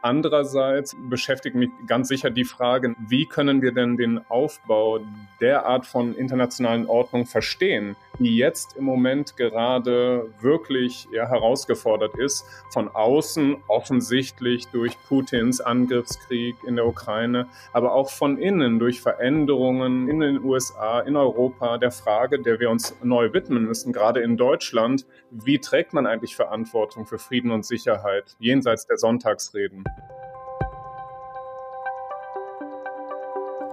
[0.00, 5.00] Andererseits beschäftigt mich ganz sicher die Frage, wie können wir denn den Aufbau
[5.40, 12.44] der Art von internationalen Ordnung verstehen, die jetzt im Moment gerade wirklich ja, herausgefordert ist,
[12.70, 20.08] von außen offensichtlich durch Putins Angriffskrieg in der Ukraine, aber auch von innen durch Veränderungen
[20.08, 24.36] in den USA, in Europa, der Frage, der wir uns neu widmen müssen, gerade in
[24.36, 29.87] Deutschland, wie trägt man eigentlich Verantwortung für Frieden und Sicherheit jenseits der Sonntagsreden?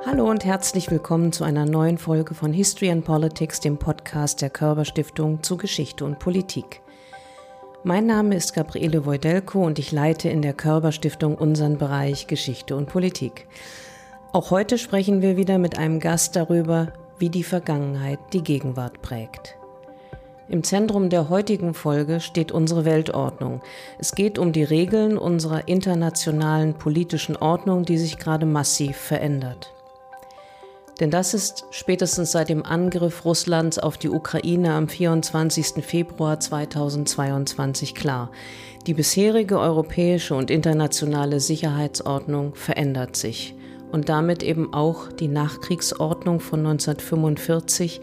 [0.06, 4.50] Hallo und herzlich willkommen zu einer neuen Folge von History and Politics, dem Podcast der
[4.50, 6.82] Körber Stiftung zu Geschichte und Politik.
[7.84, 12.76] Mein Name ist Gabriele Wojdelko und ich leite in der Körber Stiftung unseren Bereich Geschichte
[12.76, 13.48] und Politik.
[14.32, 19.58] Auch heute sprechen wir wieder mit einem Gast darüber, wie die Vergangenheit die Gegenwart prägt.
[20.48, 23.62] Im Zentrum der heutigen Folge steht unsere Weltordnung.
[23.98, 29.74] Es geht um die Regeln unserer internationalen politischen Ordnung, die sich gerade massiv verändert.
[31.00, 35.84] Denn das ist spätestens seit dem Angriff Russlands auf die Ukraine am 24.
[35.84, 38.30] Februar 2022 klar.
[38.86, 43.56] Die bisherige europäische und internationale Sicherheitsordnung verändert sich
[43.92, 48.00] und damit eben auch die Nachkriegsordnung von 1945,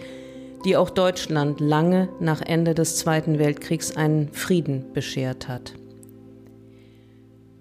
[0.64, 5.74] die auch Deutschland lange nach Ende des Zweiten Weltkriegs einen Frieden beschert hat.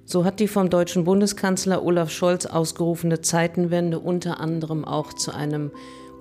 [0.06, 5.72] So hat die vom deutschen Bundeskanzler Olaf Scholz ausgerufene Zeitenwende unter anderem auch zu einem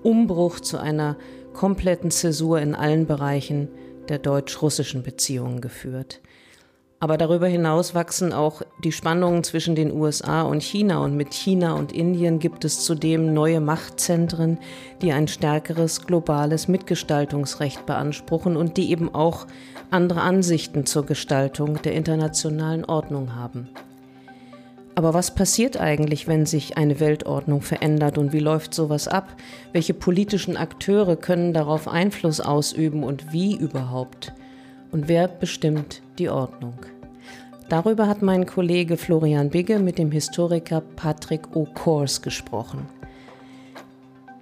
[0.03, 1.17] Umbruch, zu einer
[1.53, 3.69] kompletten Zäsur in allen Bereichen
[4.09, 6.21] der deutsch-russischen Beziehungen geführt.
[7.03, 11.73] Aber darüber hinaus wachsen auch die Spannungen zwischen den USA und China und mit China
[11.73, 14.59] und Indien gibt es zudem neue Machtzentren,
[15.01, 19.47] die ein stärkeres globales Mitgestaltungsrecht beanspruchen und die eben auch
[19.91, 23.71] andere Ansichten zur Gestaltung der internationalen Ordnung haben.
[24.95, 29.35] Aber was passiert eigentlich, wenn sich eine Weltordnung verändert und wie läuft sowas ab?
[29.73, 34.35] Welche politischen Akteure können darauf Einfluss ausüben und wie überhaupt?
[34.93, 36.75] Und wer bestimmt die Ordnung?
[37.71, 42.89] Darüber hat mein Kollege Florian Bigge mit dem Historiker Patrick O'Kors gesprochen.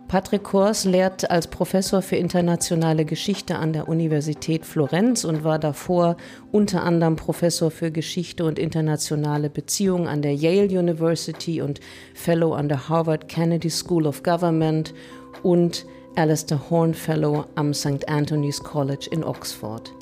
[0.09, 6.17] Patrick Kors lehrt als Professor für internationale Geschichte an der Universität Florenz und war davor
[6.53, 11.81] unter anderem Professor für Geschichte und internationale Beziehungen an der Yale University und
[12.15, 14.95] Fellow an der Harvard Kennedy School of Government
[15.43, 15.85] und
[16.17, 18.09] Alistair Horn Fellow am St.
[18.09, 19.93] Anthony's College in Oxford.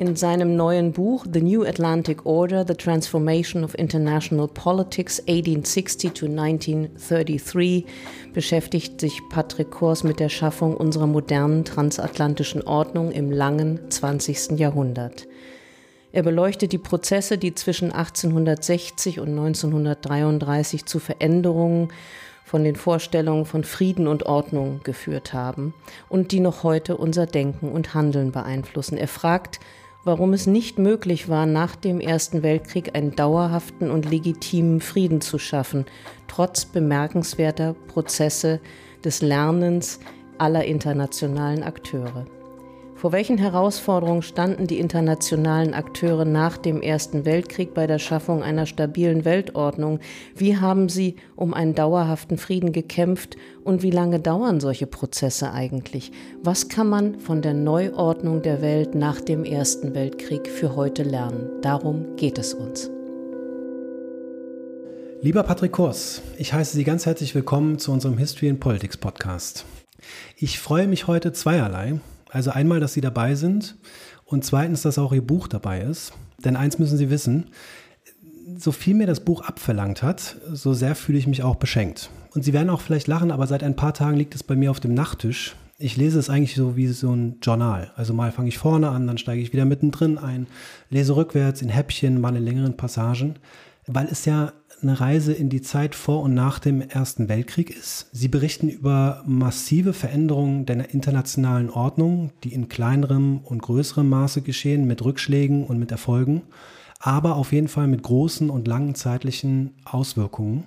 [0.00, 6.24] In seinem neuen Buch The New Atlantic Order, The Transformation of International Politics 1860 to
[6.24, 7.84] 1933
[8.32, 14.58] beschäftigt sich Patrick Kors mit der Schaffung unserer modernen transatlantischen Ordnung im langen 20.
[14.58, 15.28] Jahrhundert.
[16.12, 21.88] Er beleuchtet die Prozesse, die zwischen 1860 und 1933 zu Veränderungen
[22.46, 25.74] von den Vorstellungen von Frieden und Ordnung geführt haben
[26.08, 28.96] und die noch heute unser Denken und Handeln beeinflussen.
[28.96, 29.60] Er fragt,
[30.04, 35.38] warum es nicht möglich war, nach dem Ersten Weltkrieg einen dauerhaften und legitimen Frieden zu
[35.38, 35.86] schaffen,
[36.28, 38.60] trotz bemerkenswerter Prozesse
[39.04, 40.00] des Lernens
[40.38, 42.26] aller internationalen Akteure.
[43.00, 48.66] Vor welchen Herausforderungen standen die internationalen Akteure nach dem Ersten Weltkrieg bei der Schaffung einer
[48.66, 50.00] stabilen Weltordnung?
[50.36, 56.12] Wie haben sie um einen dauerhaften Frieden gekämpft und wie lange dauern solche Prozesse eigentlich?
[56.42, 61.48] Was kann man von der Neuordnung der Welt nach dem Ersten Weltkrieg für heute lernen?
[61.62, 62.90] Darum geht es uns.
[65.22, 69.64] Lieber Patrick Kors, ich heiße Sie ganz herzlich willkommen zu unserem History and Politics Podcast.
[70.36, 71.98] Ich freue mich heute zweierlei.
[72.30, 73.76] Also einmal, dass Sie dabei sind
[74.24, 76.12] und zweitens, dass auch Ihr Buch dabei ist.
[76.44, 77.50] Denn eins müssen Sie wissen,
[78.56, 82.10] so viel mir das Buch abverlangt hat, so sehr fühle ich mich auch beschenkt.
[82.34, 84.70] Und Sie werden auch vielleicht lachen, aber seit ein paar Tagen liegt es bei mir
[84.70, 85.56] auf dem Nachttisch.
[85.78, 87.90] Ich lese es eigentlich so wie so ein Journal.
[87.96, 90.46] Also mal fange ich vorne an, dann steige ich wieder mittendrin ein,
[90.90, 93.36] lese rückwärts in Häppchen, mal in längeren Passagen,
[93.86, 98.08] weil es ja eine Reise in die Zeit vor und nach dem Ersten Weltkrieg ist.
[98.12, 104.86] Sie berichten über massive Veränderungen der internationalen Ordnung, die in kleinerem und größerem Maße geschehen,
[104.86, 106.42] mit Rückschlägen und mit Erfolgen,
[106.98, 110.64] aber auf jeden Fall mit großen und langen zeitlichen Auswirkungen.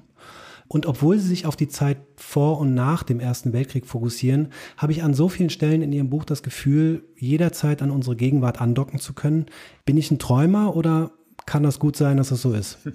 [0.68, 4.92] Und obwohl sie sich auf die Zeit vor und nach dem Ersten Weltkrieg fokussieren, habe
[4.92, 9.00] ich an so vielen Stellen in ihrem Buch das Gefühl, jederzeit an unsere Gegenwart andocken
[9.00, 9.46] zu können.
[9.86, 11.12] Bin ich ein Träumer oder
[11.46, 12.78] kann das gut sein, dass das so ist?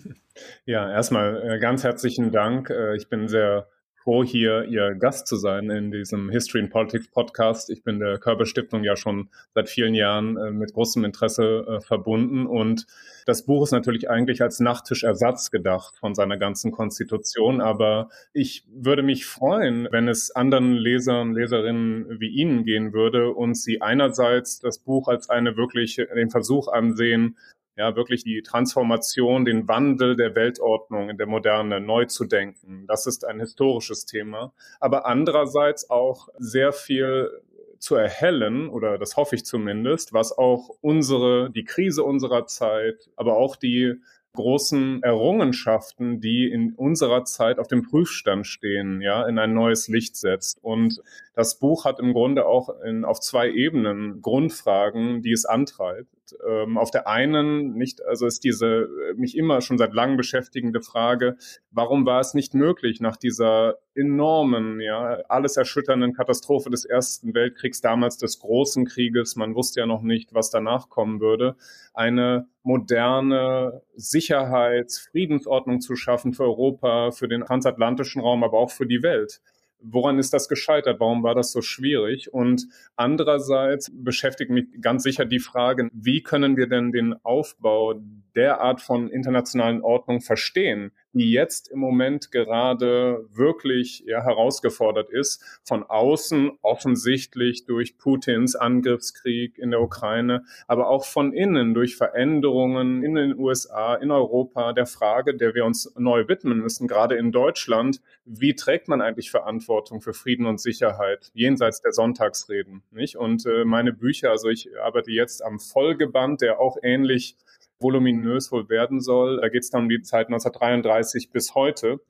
[0.66, 2.70] Ja, erstmal äh, ganz herzlichen Dank.
[2.70, 3.66] Äh, ich bin sehr
[3.96, 7.70] froh, hier Ihr Gast zu sein in diesem History and Politics Podcast.
[7.70, 12.46] Ich bin der Körper Stiftung ja schon seit vielen Jahren äh, mit großem Interesse verbunden
[12.46, 12.86] und
[13.28, 19.02] das Buch ist natürlich eigentlich als Nachtischersatz gedacht von seiner ganzen Konstitution, aber ich würde
[19.02, 24.78] mich freuen, wenn es anderen Lesern, Leserinnen wie Ihnen gehen würde und Sie einerseits das
[24.78, 27.36] Buch als eine wirklich den Versuch ansehen,
[27.78, 32.86] ja, wirklich die Transformation, den Wandel der Weltordnung in der Moderne neu zu denken.
[32.88, 34.52] Das ist ein historisches Thema.
[34.80, 37.30] Aber andererseits auch sehr viel
[37.78, 43.36] zu erhellen, oder das hoffe ich zumindest, was auch unsere, die Krise unserer Zeit, aber
[43.36, 43.94] auch die
[44.34, 50.16] großen Errungenschaften, die in unserer Zeit auf dem Prüfstand stehen, ja, in ein neues Licht
[50.16, 50.58] setzt.
[50.62, 51.00] Und
[51.34, 56.17] das Buch hat im Grunde auch in, auf zwei Ebenen Grundfragen, die es antreibt.
[56.46, 61.36] Ähm, auf der einen nicht, also ist diese mich immer schon seit langem beschäftigende Frage,
[61.70, 67.80] warum war es nicht möglich nach dieser enormen, ja, alles erschütternden Katastrophe des Ersten Weltkriegs,
[67.80, 71.56] damals des Großen Krieges, man wusste ja noch nicht, was danach kommen würde,
[71.94, 78.86] eine moderne Sicherheits-, Friedensordnung zu schaffen für Europa, für den transatlantischen Raum, aber auch für
[78.86, 79.40] die Welt.
[79.80, 81.00] Woran ist das gescheitert?
[81.00, 82.32] Warum war das so schwierig?
[82.32, 82.66] Und
[82.96, 87.94] andererseits beschäftigt mich ganz sicher die Frage, wie können wir denn den Aufbau
[88.34, 95.42] der Art von internationalen Ordnung verstehen, die jetzt im Moment gerade wirklich ja, herausgefordert ist,
[95.64, 103.02] von außen offensichtlich durch Putins Angriffskrieg in der Ukraine, aber auch von innen durch Veränderungen
[103.02, 107.32] in den USA, in Europa, der Frage, der wir uns neu widmen müssen, gerade in
[107.32, 113.16] Deutschland, wie trägt man eigentlich Verantwortung für Frieden und Sicherheit jenseits der Sonntagsreden, nicht?
[113.16, 117.36] Und äh, meine Bücher, also ich arbeite jetzt am Folgeband, der auch ähnlich
[117.80, 119.40] voluminös wohl werden soll.
[119.40, 122.00] Da geht es dann um die Zeit 1933 bis heute.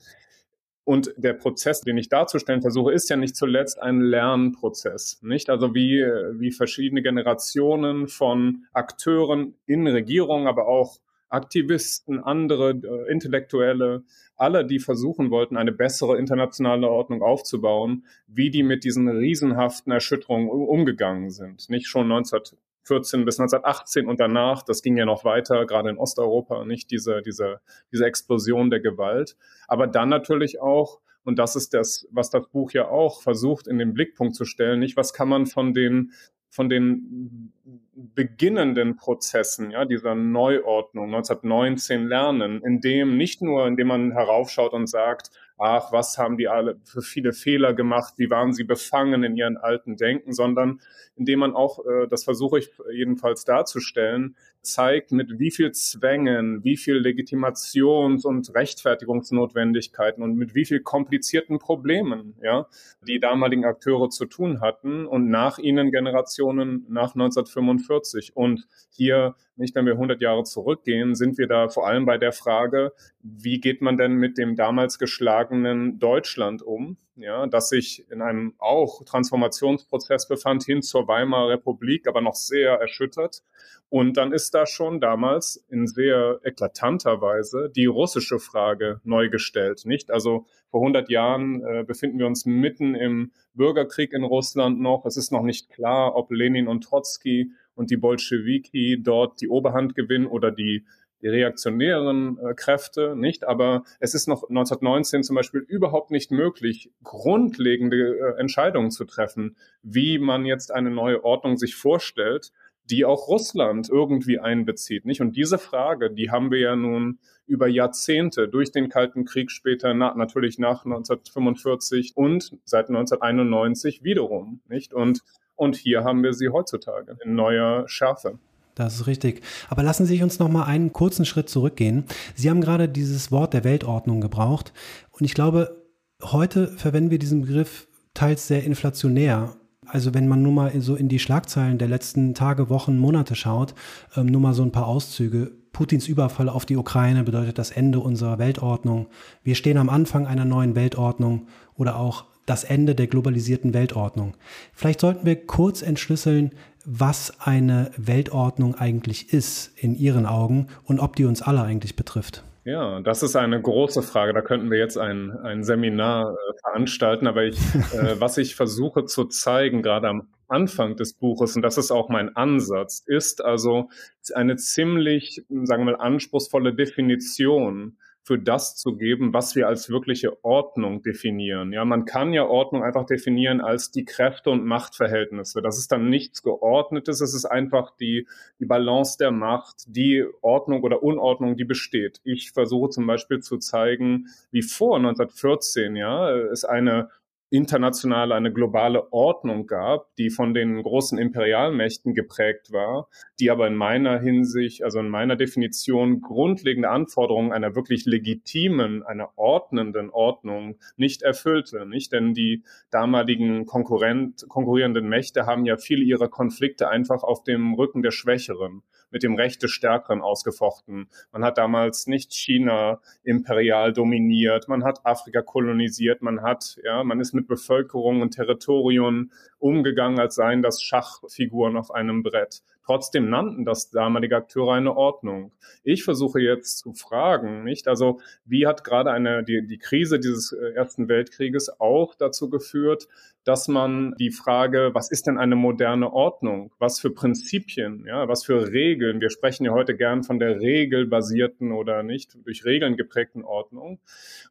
[0.85, 5.51] Und der Prozess, den ich darzustellen versuche, ist ja nicht zuletzt ein Lernprozess, nicht?
[5.51, 6.01] Also wie,
[6.39, 10.99] wie verschiedene Generationen von Akteuren in Regierungen, aber auch
[11.29, 14.05] Aktivisten, andere äh, Intellektuelle,
[14.37, 20.49] alle, die versuchen wollten, eine bessere internationale Ordnung aufzubauen, wie die mit diesen riesenhaften Erschütterungen
[20.49, 21.69] umgegangen sind.
[21.69, 22.41] Nicht schon 19
[22.89, 27.23] 14 bis 1918 und danach, das ging ja noch weiter, gerade in Osteuropa, nicht diese,
[27.23, 27.61] diese,
[27.93, 29.37] diese Explosion der Gewalt.
[29.69, 33.79] Aber dann natürlich auch, und das ist das, was das Buch ja auch versucht, in
[33.79, 36.13] den Blickpunkt zu stellen, nicht, was kann man von den,
[36.51, 37.53] von den
[37.95, 44.89] beginnenden Prozessen, ja, dieser Neuordnung 1919 lernen, in dem nicht nur, indem man heraufschaut und
[44.89, 49.37] sagt, ach, was haben die alle für viele Fehler gemacht, wie waren sie befangen in
[49.37, 50.81] ihren alten Denken, sondern
[51.17, 56.77] indem man auch, äh, das versuche ich jedenfalls darzustellen, zeigt, mit wie viel Zwängen, wie
[56.77, 62.67] viel Legitimations- und Rechtfertigungsnotwendigkeiten und mit wie viel komplizierten Problemen, ja,
[63.07, 68.37] die damaligen Akteure zu tun hatten und nach ihnen Generationen nach 1945.
[68.37, 72.33] Und hier, nicht wenn wir 100 Jahre zurückgehen, sind wir da vor allem bei der
[72.33, 76.97] Frage, wie geht man denn mit dem damals geschlagenen Deutschland um?
[77.19, 82.75] Ja, das sich in einem auch Transformationsprozess befand hin zur Weimarer Republik, aber noch sehr
[82.75, 83.43] erschüttert.
[83.91, 89.87] Und dann ist da schon damals in sehr eklatanter Weise die russische Frage neu gestellt,
[89.87, 90.11] nicht?
[90.11, 95.07] Also vor 100 Jahren äh, befinden wir uns mitten im Bürgerkrieg in Russland noch.
[95.07, 99.95] Es ist noch nicht klar, ob Lenin und Trotzki und die Bolschewiki dort die Oberhand
[99.95, 100.85] gewinnen oder die
[101.23, 103.47] die reaktionären äh, Kräfte, nicht?
[103.47, 109.57] Aber es ist noch 1919 zum Beispiel überhaupt nicht möglich, grundlegende äh, Entscheidungen zu treffen,
[109.83, 112.53] wie man jetzt eine neue Ordnung sich vorstellt,
[112.91, 115.21] die auch Russland irgendwie einbezieht, nicht?
[115.21, 119.93] Und diese Frage, die haben wir ja nun über Jahrzehnte durch den Kalten Krieg später,
[119.95, 124.95] na, natürlich nach 1945 und seit 1991 wiederum, nicht?
[124.95, 125.23] Und
[125.59, 128.39] und hier haben wir sie heutzutage in neuer Schärfe.
[128.79, 129.43] Das ist richtig.
[129.69, 132.05] Aber lassen Sie uns noch mal einen kurzen Schritt zurückgehen.
[132.37, 134.73] Sie haben gerade dieses Wort der Weltordnung gebraucht.
[135.11, 135.85] Und ich glaube,
[136.23, 139.57] heute verwenden wir diesen Begriff teils sehr inflationär.
[139.85, 143.75] Also wenn man nur mal so in die Schlagzeilen der letzten Tage, Wochen, Monate schaut,
[144.17, 145.51] ähm, nur mal so ein paar Auszüge.
[145.73, 149.09] Putins Überfall auf die Ukraine bedeutet das Ende unserer Weltordnung.
[149.43, 154.35] Wir stehen am Anfang einer neuen Weltordnung oder auch das Ende der globalisierten Weltordnung.
[154.73, 156.53] Vielleicht sollten wir kurz entschlüsseln,
[156.85, 162.45] was eine Weltordnung eigentlich ist in Ihren Augen und ob die uns alle eigentlich betrifft.
[162.65, 164.35] Ja, das ist eine große Frage.
[164.35, 167.27] Da könnten wir jetzt ein, ein Seminar äh, veranstalten.
[167.27, 167.57] Aber ich,
[167.95, 172.11] äh, was ich versuche zu zeigen, gerade am Anfang des Buches, und das ist auch
[172.11, 173.89] mein Ansatz, ist also
[174.35, 177.97] eine ziemlich, sagen wir mal, anspruchsvolle Definition
[178.29, 181.73] für das zu geben, was wir als wirkliche Ordnung definieren.
[181.73, 185.63] Ja, man kann ja Ordnung einfach definieren als die Kräfte und Machtverhältnisse.
[185.63, 187.23] Das ist dann nichts Geordnetes.
[187.23, 188.29] Es ist einfach die,
[188.61, 192.21] die Balance der Macht, die Ordnung oder Unordnung, die besteht.
[192.23, 197.09] Ich versuche zum Beispiel zu zeigen, wie vor 1914, ja, es eine
[197.51, 203.09] internationale, eine globale Ordnung gab, die von den großen Imperialmächten geprägt war,
[203.41, 209.31] die aber in meiner Hinsicht, also in meiner Definition grundlegende Anforderungen einer wirklich legitimen, einer
[209.37, 212.13] ordnenden Ordnung nicht erfüllte, nicht?
[212.13, 218.03] Denn die damaligen Konkurrent, konkurrierenden Mächte haben ja viele ihrer Konflikte einfach auf dem Rücken
[218.03, 221.09] der Schwächeren mit dem Recht des Stärkeren ausgefochten.
[221.33, 227.21] Man hat damals nicht China imperial dominiert, man hat Afrika kolonisiert, man hat, ja, man
[227.21, 232.63] ist mit Bevölkerung und Territorien umgegangen, als seien das Schachfiguren auf einem Brett.
[232.89, 235.53] Trotzdem nannten das damalige Akteure eine Ordnung.
[235.83, 237.87] Ich versuche jetzt zu fragen, nicht?
[237.87, 243.07] Also, wie hat gerade eine, die, die Krise dieses äh, Ersten Weltkrieges auch dazu geführt,
[243.49, 246.71] dass man die Frage, was ist denn eine moderne Ordnung?
[246.79, 249.23] Was für Prinzipien, ja, was für Regeln?
[249.23, 254.01] Wir sprechen ja heute gern von der regelbasierten oder nicht durch Regeln geprägten Ordnung.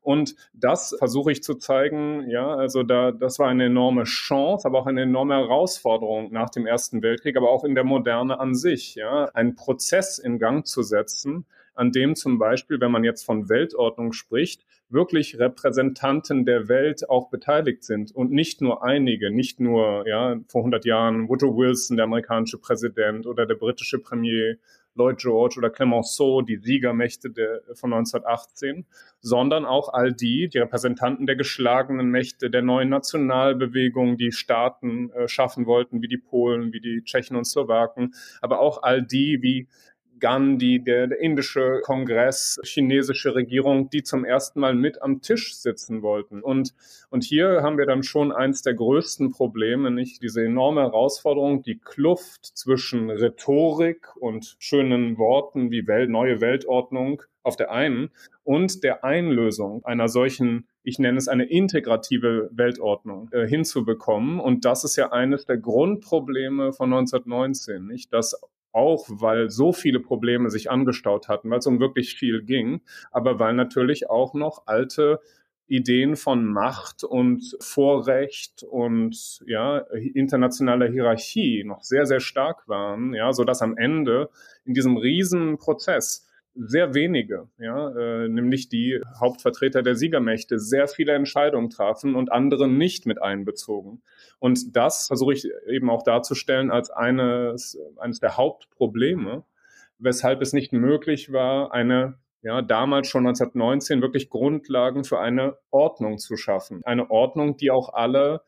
[0.02, 4.80] Und das versuche ich zu zeigen, ja, also da, das war eine enorme Chance, aber
[4.80, 8.96] auch eine enorme Herausforderung nach dem Ersten Weltkrieg, aber auch in der Moderne an sich,
[8.96, 13.48] ja, einen Prozess in Gang zu setzen, an dem zum Beispiel, wenn man jetzt von
[13.48, 20.08] Weltordnung spricht, wirklich Repräsentanten der Welt auch beteiligt sind und nicht nur einige, nicht nur
[20.08, 24.58] ja vor 100 Jahren Woodrow Wilson, der amerikanische Präsident oder der britische Premier
[24.98, 28.86] Lloyd George oder Clemenceau, die Siegermächte der, von 1918,
[29.22, 35.28] sondern auch all die, die Repräsentanten der geschlagenen Mächte, der neuen Nationalbewegung, die Staaten äh,
[35.28, 39.68] schaffen wollten, wie die Polen, wie die Tschechen und Slowaken, aber auch all die wie
[40.20, 46.02] Gandhi, der, der indische Kongress, chinesische Regierung, die zum ersten Mal mit am Tisch sitzen
[46.02, 46.42] wollten.
[46.42, 46.74] Und,
[47.10, 51.80] und hier haben wir dann schon eins der größten Probleme, nicht diese enorme Herausforderung, die
[51.80, 58.10] Kluft zwischen Rhetorik und schönen Worten wie Welt, neue Weltordnung auf der einen
[58.44, 64.40] und der Einlösung einer solchen ich nenne es eine integrative Weltordnung äh, hinzubekommen.
[64.40, 68.14] Und das ist ja eines der Grundprobleme von 1919, nicht?
[68.14, 68.40] Dass
[68.72, 72.82] auch weil so viele Probleme sich angestaut hatten, weil es um wirklich viel ging,
[73.12, 75.20] aber weil natürlich auch noch alte
[75.68, 79.80] Ideen von Macht und Vorrecht und ja
[80.14, 84.30] internationaler Hierarchie noch sehr sehr stark waren, ja, so am Ende
[84.66, 86.27] in diesem riesen Prozess
[86.60, 92.68] sehr wenige, ja, äh, nämlich die Hauptvertreter der Siegermächte, sehr viele Entscheidungen trafen und andere
[92.68, 94.02] nicht mit einbezogen.
[94.40, 99.44] Und das versuche ich eben auch darzustellen als eines, eines der Hauptprobleme,
[100.00, 106.18] weshalb es nicht möglich war, eine ja, damals schon 1919 wirklich Grundlagen für eine Ordnung
[106.18, 106.82] zu schaffen.
[106.86, 108.42] Eine Ordnung, die auch alle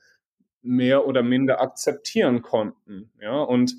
[0.61, 3.11] mehr oder minder akzeptieren konnten.
[3.19, 3.75] Ja, und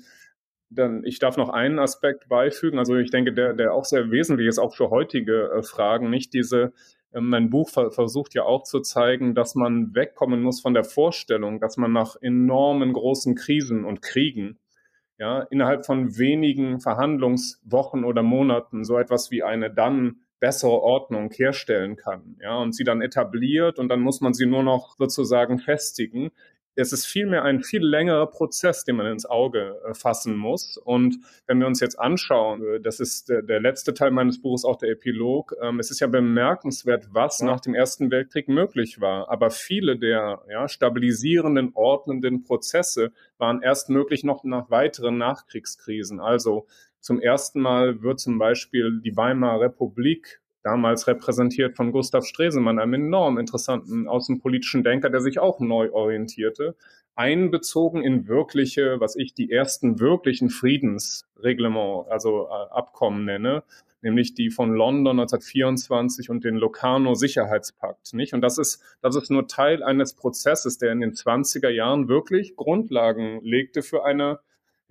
[0.71, 4.47] dann, ich darf noch einen Aspekt beifügen, also ich denke, der, der auch sehr wesentlich
[4.47, 6.73] ist, auch für heutige äh, Fragen, nicht diese,
[7.11, 10.85] äh, mein Buch ver versucht ja auch zu zeigen, dass man wegkommen muss von der
[10.85, 14.59] Vorstellung, dass man nach enormen großen Krisen und Kriegen
[15.21, 21.95] ja, innerhalb von wenigen Verhandlungswochen oder Monaten so etwas wie eine dann bessere Ordnung herstellen
[21.95, 26.31] kann, ja, und sie dann etabliert und dann muss man sie nur noch sozusagen festigen
[26.75, 30.77] es ist vielmehr ein viel längerer Prozess, den man ins Auge äh, fassen muss.
[30.77, 34.63] Und wenn wir uns jetzt anschauen, äh, das ist der, der letzte Teil meines Buches,
[34.63, 37.47] auch der Epilog, ähm, es ist ja bemerkenswert, was ja.
[37.47, 39.29] nach dem Ersten Weltkrieg möglich war.
[39.29, 46.19] Aber viele der ja, stabilisierenden, ordnenden Prozesse waren erst möglich noch nach weiteren Nachkriegskrisen.
[46.19, 46.67] Also
[46.99, 52.93] zum ersten Mal wird zum Beispiel die Weimarer Republik damals repräsentiert von Gustav Stresemann, einem
[52.93, 56.75] enorm interessanten außenpolitischen Denker, der sich auch neu orientierte,
[57.15, 63.63] einbezogen in wirkliche, was ich die ersten wirklichen Friedensreglement, also äh, Abkommen nenne,
[64.01, 68.33] nämlich die von London 1924 und den Locarno Sicherheitspakt, nicht?
[68.33, 72.55] Und das ist, das ist nur Teil eines Prozesses, der in den 20er Jahren wirklich
[72.55, 74.39] Grundlagen legte für eine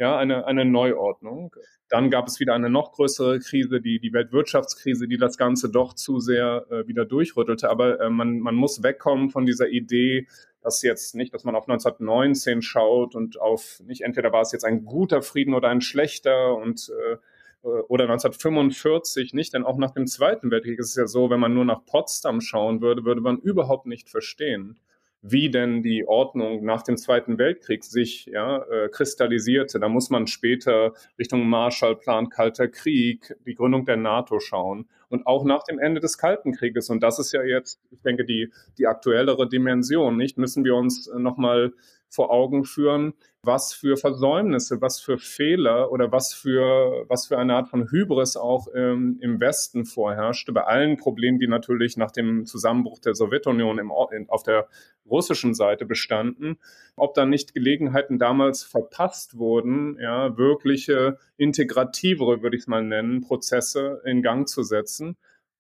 [0.00, 1.54] ja, eine, eine Neuordnung.
[1.90, 5.92] Dann gab es wieder eine noch größere Krise, die, die Weltwirtschaftskrise, die das Ganze doch
[5.94, 7.68] zu sehr äh, wieder durchrüttelte.
[7.68, 10.28] Aber äh, man, man muss wegkommen von dieser Idee,
[10.62, 14.64] dass jetzt nicht, dass man auf 1919 schaut und auf nicht entweder war es jetzt
[14.64, 17.16] ein guter Frieden oder ein schlechter und äh,
[17.62, 21.52] oder 1945 nicht, denn auch nach dem Zweiten Weltkrieg ist es ja so, wenn man
[21.52, 24.78] nur nach Potsdam schauen würde, würde man überhaupt nicht verstehen,
[25.22, 29.78] wie denn die Ordnung nach dem Zweiten Weltkrieg sich ja, äh, kristallisierte.
[29.78, 35.44] Da muss man später Richtung Marshallplan, Kalter Krieg, die Gründung der NATO schauen und auch
[35.44, 36.88] nach dem Ende des Kalten Krieges.
[36.88, 40.38] Und das ist ja jetzt, ich denke, die, die aktuellere Dimension, nicht?
[40.38, 41.72] Müssen wir uns nochmal
[42.10, 47.54] vor Augen führen, was für Versäumnisse, was für Fehler oder was für, was für eine
[47.54, 52.44] Art von Hybris auch ähm, im Westen vorherrschte, bei allen Problemen, die natürlich nach dem
[52.44, 54.68] Zusammenbruch der Sowjetunion im, auf der
[55.08, 56.58] russischen Seite bestanden,
[56.96, 63.22] ob da nicht Gelegenheiten damals verpasst wurden, ja, wirkliche integrativere, würde ich es mal nennen,
[63.22, 64.99] Prozesse in Gang zu setzen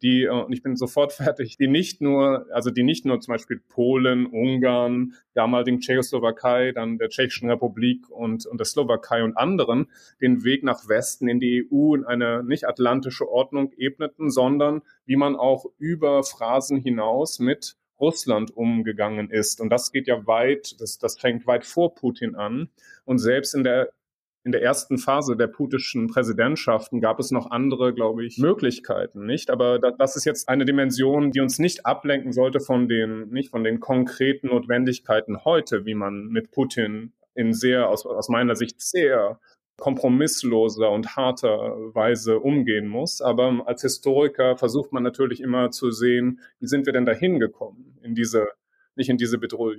[0.02, 3.32] die, äh, und ich bin sofort fertig, die nicht nur, also die nicht nur zum
[3.32, 9.86] Beispiel Polen, Ungarn, damaligen Tschechoslowakei, dann der Tschechischen Republik und, und der Slowakei und anderen
[10.20, 15.16] den Weg nach Westen in die EU in eine nicht atlantische Ordnung ebneten, sondern wie
[15.16, 19.60] man auch über Phrasen hinaus mit Russland umgegangen ist.
[19.60, 22.70] Und das geht ja weit, das, das fängt weit vor Putin an.
[23.04, 23.90] Und selbst in der
[24.42, 29.50] in der ersten Phase der putischen Präsidentschaften gab es noch andere, glaube ich, Möglichkeiten, nicht?
[29.50, 33.64] Aber das ist jetzt eine Dimension, die uns nicht ablenken sollte von den, nicht von
[33.64, 39.38] den konkreten Notwendigkeiten heute, wie man mit Putin in sehr, aus, aus meiner Sicht sehr
[39.76, 43.20] kompromissloser und harter Weise umgehen muss.
[43.20, 47.98] Aber als Historiker versucht man natürlich immer zu sehen, wie sind wir denn dahin gekommen
[48.02, 48.48] in diese,
[48.94, 49.76] nicht in diese Bedrohung.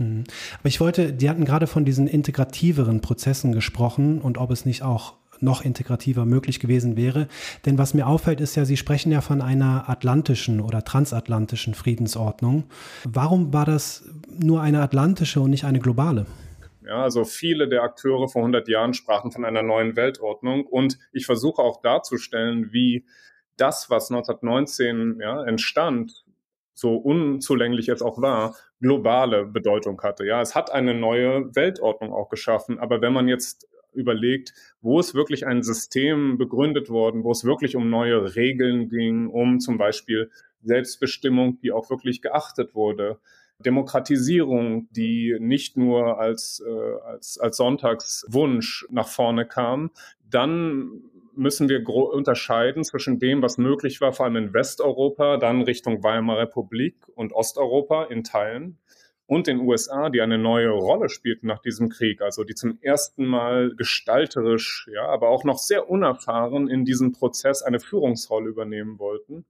[0.00, 0.24] Mhm.
[0.58, 4.82] Aber ich wollte, die hatten gerade von diesen integrativeren Prozessen gesprochen und ob es nicht
[4.82, 7.28] auch noch integrativer möglich gewesen wäre.
[7.64, 12.64] Denn was mir auffällt, ist ja, Sie sprechen ja von einer atlantischen oder transatlantischen Friedensordnung.
[13.04, 14.04] Warum war das
[14.38, 16.26] nur eine atlantische und nicht eine globale?
[16.84, 21.24] Ja, also viele der Akteure vor 100 Jahren sprachen von einer neuen Weltordnung und ich
[21.24, 23.04] versuche auch darzustellen, wie
[23.56, 26.24] das, was 1919 ja, entstand,
[26.80, 30.24] so unzulänglich es auch war, globale Bedeutung hatte.
[30.24, 32.78] Ja, es hat eine neue Weltordnung auch geschaffen.
[32.78, 37.76] Aber wenn man jetzt überlegt, wo ist wirklich ein System begründet worden, wo es wirklich
[37.76, 40.30] um neue Regeln ging, um zum Beispiel
[40.62, 43.18] Selbstbestimmung, die auch wirklich geachtet wurde,
[43.58, 49.90] Demokratisierung, die nicht nur als, äh, als, als Sonntagswunsch nach vorne kam,
[50.30, 56.02] dann müssen wir unterscheiden zwischen dem, was möglich war, vor allem in Westeuropa, dann Richtung
[56.02, 58.78] Weimarer Republik und Osteuropa in Teilen
[59.30, 63.24] und den USA, die eine neue Rolle spielten nach diesem Krieg, also die zum ersten
[63.24, 69.44] Mal gestalterisch, ja, aber auch noch sehr unerfahren in diesem Prozess eine Führungsrolle übernehmen wollten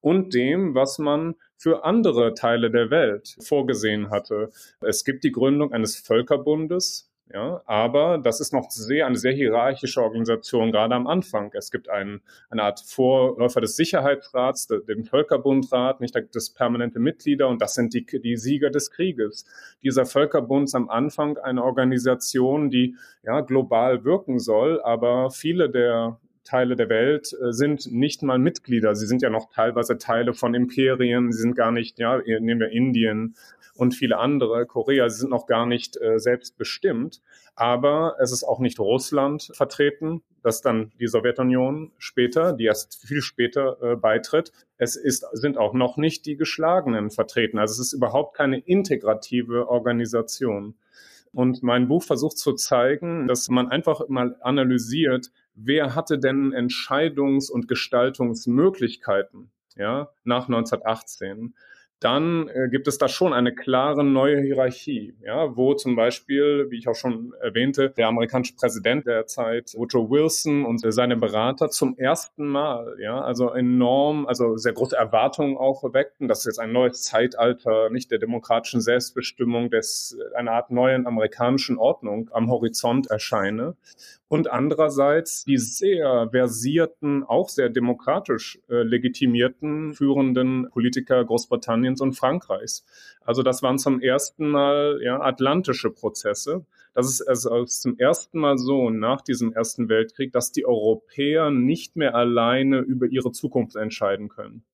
[0.00, 4.48] und dem, was man für andere Teile der Welt vorgesehen hatte.
[4.80, 10.00] Es gibt die Gründung eines Völkerbundes, ja, aber das ist noch sehr, eine sehr hierarchische
[10.00, 11.50] Organisation, gerade am Anfang.
[11.54, 17.00] Es gibt einen, eine Art Vorläufer des Sicherheitsrats, den Völkerbundrat, nicht, da gibt es permanente
[17.00, 19.44] Mitglieder und das sind die, die Sieger des Krieges.
[19.82, 26.20] Dieser Völkerbund ist am Anfang eine Organisation, die ja global wirken soll, aber viele der
[26.46, 28.94] Teile der Welt äh, sind nicht mal Mitglieder.
[28.94, 31.32] Sie sind ja noch teilweise Teile von Imperien.
[31.32, 33.34] Sie sind gar nicht, ja, nehmen wir Indien
[33.76, 37.20] und viele andere, Korea, sie sind noch gar nicht äh, selbstbestimmt.
[37.54, 43.20] Aber es ist auch nicht Russland vertreten, das dann die Sowjetunion später, die erst viel
[43.20, 44.52] später äh, beitritt.
[44.78, 47.58] Es ist, sind auch noch nicht die Geschlagenen vertreten.
[47.58, 50.74] Also es ist überhaupt keine integrative Organisation.
[51.32, 57.50] Und mein Buch versucht zu zeigen, dass man einfach mal analysiert, wer hatte denn Entscheidungs-
[57.50, 61.54] und Gestaltungsmöglichkeiten ja, nach 1918
[62.00, 66.78] dann äh, gibt es da schon eine klare neue Hierarchie, ja, wo zum Beispiel, wie
[66.78, 71.96] ich auch schon erwähnte, der amerikanische Präsident der Zeit, Woodrow Wilson und seine Berater zum
[71.96, 77.02] ersten Mal, ja, also enorm, also sehr große Erwartungen auch weckten, dass jetzt ein neues
[77.02, 83.74] Zeitalter, nicht der demokratischen Selbstbestimmung, des einer Art neuen amerikanischen Ordnung am Horizont erscheine.
[84.28, 92.84] Und andererseits die sehr versierten, auch sehr demokratisch äh, legitimierten führenden Politiker Großbritanniens und Frankreichs.
[93.20, 96.64] Also das waren zum ersten Mal ja, atlantische Prozesse.
[96.94, 101.96] Das ist also zum ersten Mal so nach diesem Ersten Weltkrieg, dass die Europäer nicht
[101.96, 104.64] mehr alleine über ihre Zukunft entscheiden können.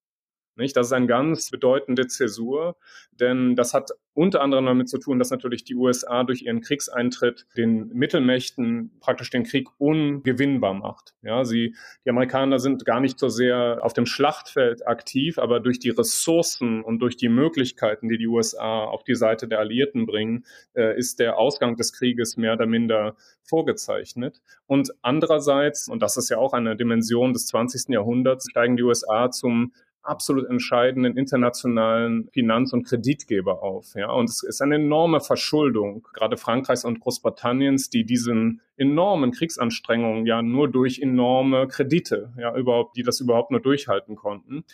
[0.57, 0.77] Nicht?
[0.77, 2.77] Das ist eine ganz bedeutende Zäsur,
[3.19, 7.47] denn das hat unter anderem damit zu tun, dass natürlich die USA durch ihren Kriegseintritt
[7.57, 11.15] den Mittelmächten praktisch den Krieg ungewinnbar macht.
[11.23, 15.79] Ja, sie, die Amerikaner sind gar nicht so sehr auf dem Schlachtfeld aktiv, aber durch
[15.79, 20.45] die Ressourcen und durch die Möglichkeiten, die die USA auf die Seite der Alliierten bringen,
[20.75, 24.43] äh, ist der Ausgang des Krieges mehr oder minder vorgezeichnet.
[24.67, 27.95] Und andererseits, und das ist ja auch eine Dimension des 20.
[27.95, 33.95] Jahrhunderts, steigen die USA zum absolut entscheidenden internationalen Finanz- und Kreditgeber auf.
[33.95, 40.27] Ja, und es ist eine enorme Verschuldung, gerade Frankreichs und Großbritanniens, die diesen enormen Kriegsanstrengungen
[40.27, 44.65] ja nur durch enorme Kredite, ja, überhaupt, die das überhaupt nur durchhalten konnten.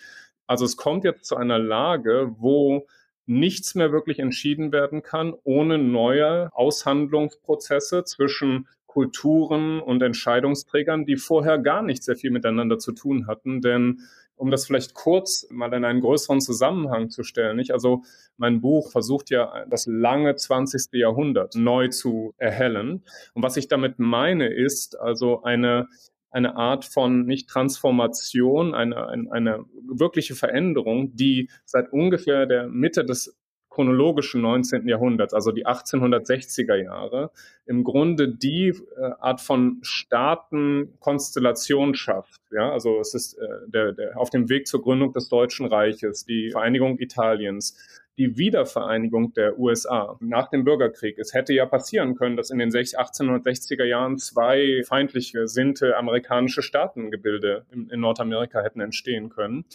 [0.46, 2.86] Also es kommt jetzt zu einer Lage, wo
[3.26, 11.58] nichts mehr wirklich entschieden werden kann, ohne neue Aushandlungsprozesse zwischen Kulturen und Entscheidungsträgern, die vorher
[11.58, 13.60] gar nicht sehr viel miteinander zu tun hatten.
[13.60, 14.00] Denn
[14.38, 17.72] um das vielleicht kurz mal in einen größeren Zusammenhang zu stellen, nicht?
[17.72, 18.02] Also
[18.36, 20.92] mein Buch versucht ja das lange 20.
[20.92, 23.04] Jahrhundert neu zu erhellen.
[23.34, 25.88] Und was ich damit meine, ist also eine
[26.30, 33.04] eine Art von nicht Transformation, eine, eine, eine wirkliche Veränderung, die seit ungefähr der Mitte
[33.04, 33.37] des
[33.78, 34.88] chronologischen 19.
[34.88, 37.30] Jahrhunderts, also die 1860er Jahre,
[37.64, 42.40] im Grunde die äh, Art von Staatenkonstellation schafft.
[42.50, 46.24] Ja, also es ist äh, der, der, auf dem Weg zur Gründung des Deutschen Reiches,
[46.24, 47.78] die Vereinigung Italiens,
[48.18, 51.16] die Wiedervereinigung der USA nach dem Bürgerkrieg.
[51.16, 57.64] Es hätte ja passieren können, dass in den 1860er Jahren zwei feindlich gesinnte amerikanische Staatengebilde
[57.70, 59.66] in, in Nordamerika hätten entstehen können.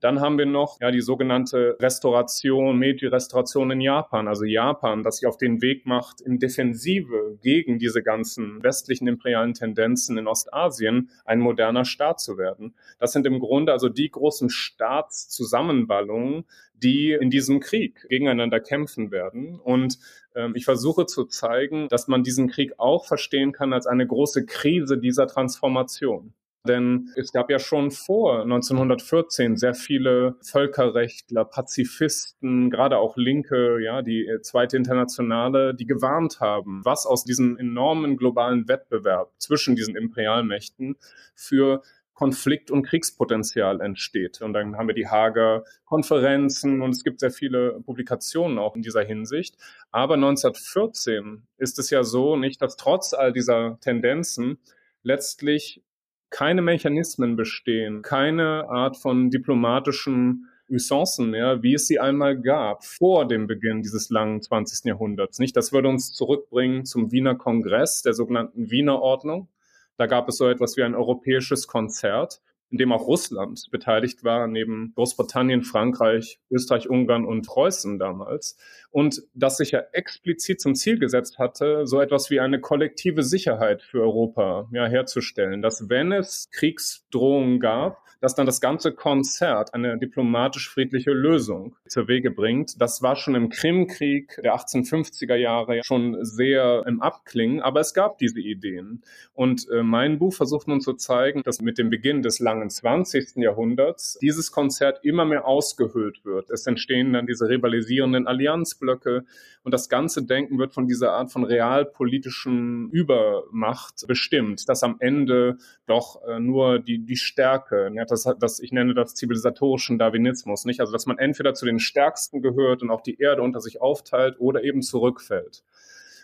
[0.00, 5.26] Dann haben wir noch ja die sogenannte Restauration, Meiji-Restauration in Japan, also Japan, das sich
[5.26, 11.40] auf den Weg macht, in Defensive gegen diese ganzen westlichen imperialen Tendenzen in Ostasien ein
[11.40, 12.74] moderner Staat zu werden.
[12.98, 19.58] Das sind im Grunde also die großen Staatszusammenballungen, die in diesem Krieg gegeneinander kämpfen werden.
[19.58, 19.98] Und
[20.34, 24.46] ähm, ich versuche zu zeigen, dass man diesen Krieg auch verstehen kann als eine große
[24.46, 26.34] Krise dieser Transformation.
[26.66, 34.02] Denn es gab ja schon vor 1914 sehr viele Völkerrechtler, Pazifisten, gerade auch Linke, ja,
[34.02, 39.96] die äh, zweite Internationale, die gewarnt haben, was aus diesem enormen globalen Wettbewerb zwischen diesen
[39.96, 40.96] Imperialmächten
[41.34, 41.82] für
[42.18, 44.42] Konflikt- und Kriegspotenzial entsteht.
[44.42, 48.82] Und dann haben wir die Hager Konferenzen und es gibt sehr viele Publikationen auch in
[48.82, 49.56] dieser Hinsicht.
[49.92, 54.58] Aber 1914 ist es ja so, nicht, dass trotz all dieser Tendenzen
[55.04, 55.84] letztlich
[56.30, 63.26] keine Mechanismen bestehen, keine Art von diplomatischen Usancen mehr, wie es sie einmal gab, vor
[63.26, 64.84] dem Beginn dieses langen 20.
[64.84, 65.38] Jahrhunderts.
[65.38, 65.56] Nicht?
[65.56, 69.48] Das würde uns zurückbringen zum Wiener Kongress, der sogenannten Wiener Ordnung.
[69.96, 74.46] Da gab es so etwas wie ein europäisches Konzert in dem auch Russland beteiligt war,
[74.46, 78.56] neben Großbritannien, Frankreich, Österreich, Ungarn und Preußen damals.
[78.90, 83.82] Und das sich ja explizit zum Ziel gesetzt hatte, so etwas wie eine kollektive Sicherheit
[83.82, 85.62] für Europa ja, herzustellen.
[85.62, 92.30] Dass wenn es Kriegsdrohungen gab, dass dann das ganze Konzert eine diplomatisch-friedliche Lösung zur Wege
[92.30, 92.80] bringt.
[92.80, 98.18] Das war schon im Krimkrieg der 1850er Jahre schon sehr im Abklingen, aber es gab
[98.18, 99.02] diese Ideen.
[99.34, 103.36] Und äh, mein Buch versucht nun zu zeigen, dass mit dem Beginn des langen 20.
[103.36, 106.50] Jahrhunderts dieses Konzert immer mehr ausgehöhlt wird.
[106.50, 109.24] Es entstehen dann diese rivalisierenden Allianzblöcke
[109.68, 115.58] und das ganze Denken wird von dieser Art von realpolitischen Übermacht bestimmt, dass am Ende
[115.86, 120.80] doch äh, nur die, die Stärke, ja, das, das, ich nenne das zivilisatorischen Darwinismus, nicht?
[120.80, 124.36] Also, dass man entweder zu den Stärksten gehört und auch die Erde unter sich aufteilt
[124.38, 125.62] oder eben zurückfällt.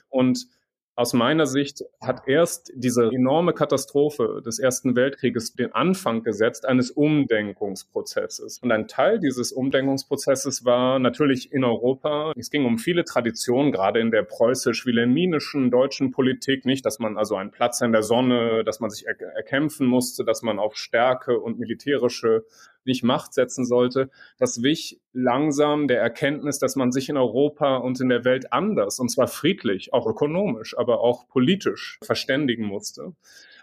[0.08, 0.46] Und
[0.96, 6.92] aus meiner Sicht hat erst diese enorme Katastrophe des Ersten Weltkrieges den Anfang gesetzt eines
[6.92, 8.58] Umdenkungsprozesses.
[8.58, 12.32] Und ein Teil dieses Umdenkungsprozesses war natürlich in Europa.
[12.36, 17.34] Es ging um viele Traditionen, gerade in der preußisch-wilhelminischen deutschen Politik, nicht, dass man also
[17.36, 21.40] einen Platz in der Sonne, dass man sich er erkämpfen musste, dass man auf Stärke
[21.40, 22.44] und militärische
[22.86, 28.00] nicht Macht setzen sollte, das wich langsam der Erkenntnis, dass man sich in Europa und
[28.00, 33.14] in der Welt anders, und zwar friedlich, auch ökonomisch, aber auch politisch verständigen musste.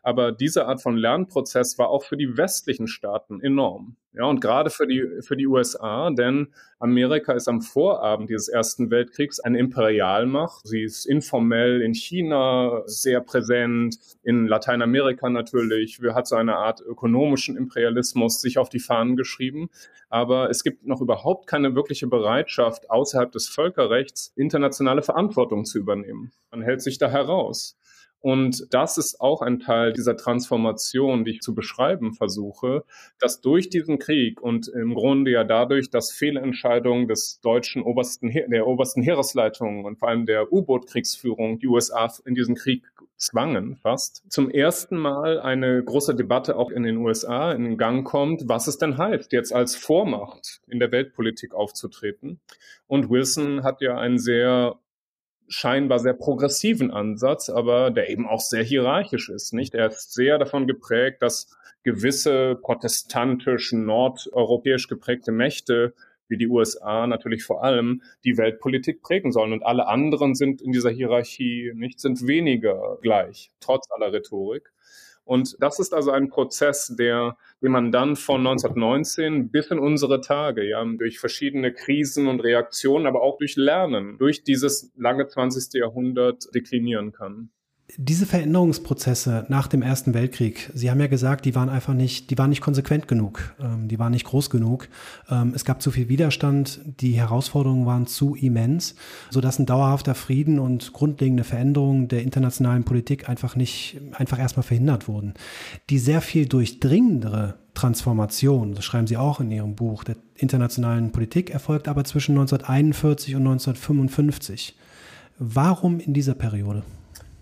[0.04, 3.98] Aber diese Art von Lernprozess war auch für die westlichen Staaten enorm.
[4.14, 8.92] Ja, und gerade für die, für die USA, denn Amerika ist am Vorabend dieses Ersten
[8.92, 10.68] Weltkriegs eine Imperialmacht.
[10.68, 16.02] Sie ist informell in China sehr präsent, in Lateinamerika natürlich.
[16.02, 19.70] Wir hat so eine Art ökonomischen Imperialismus sich auf die Fahnen geschrieben.
[20.10, 26.34] Aber es gibt noch überhaupt keine wirkliche Bereitschaft, außerhalb des Völkerrechts internationale Verantwortung zu übernehmen.
[26.52, 27.78] Man hält sich da heraus.
[28.22, 32.84] Und das ist auch ein Teil dieser Transformation, die ich zu beschreiben versuche,
[33.20, 38.68] dass durch diesen Krieg und im Grunde ja dadurch, dass Fehlentscheidungen des deutschen obersten, der
[38.68, 42.84] obersten Heeresleitung und vor allem der U-Boot-Kriegsführung die USA in diesen Krieg
[43.18, 48.48] zwangen fast, zum ersten Mal eine große Debatte auch in den USA in Gang kommt,
[48.48, 52.40] was es denn heißt, jetzt als Vormacht in der Weltpolitik aufzutreten.
[52.88, 54.80] Und Wilson hat ja einen sehr
[55.52, 59.76] scheinbar sehr progressiven Ansatz, aber der eben auch sehr hierarchisch ist, nicht?
[59.76, 65.94] Er ist sehr davon geprägt, dass gewisse protestantisch nordeuropäisch geprägte Mächte
[66.30, 70.72] wie die USA natürlich vor allem die Weltpolitik prägen sollen und alle anderen sind in
[70.72, 74.72] dieser Hierarchie nicht sind weniger gleich trotz aller Rhetorik.
[75.32, 80.20] Und das ist also ein Prozess, der, den man dann von 1919 bis in unsere
[80.20, 85.80] Tage, ja, durch verschiedene Krisen und Reaktionen, aber auch durch Lernen, durch dieses lange 20.
[85.80, 87.50] Jahrhundert deklinieren kann
[87.98, 92.38] diese Veränderungsprozesse nach dem Ersten Weltkrieg, Sie haben ja gesagt, die waren einfach nicht, die
[92.38, 94.88] waren nicht konsequent genug, ähm, die waren nicht groß genug.
[95.30, 98.96] Ähm, es gab zu viel Widerstand, die Herausforderungen waren zu immens,
[99.30, 105.08] sodass ein dauerhafter Frieden und grundlegende Veränderungen der internationalen Politik einfach nicht, einfach erstmal verhindert
[105.08, 105.34] wurden.
[105.90, 111.50] Die sehr viel durchdringendere Transformation, das schreiben Sie auch in Ihrem Buch, der internationalen Politik
[111.50, 114.78] erfolgt aber zwischen 1941 und 1955.
[115.38, 116.84] Warum in dieser Periode?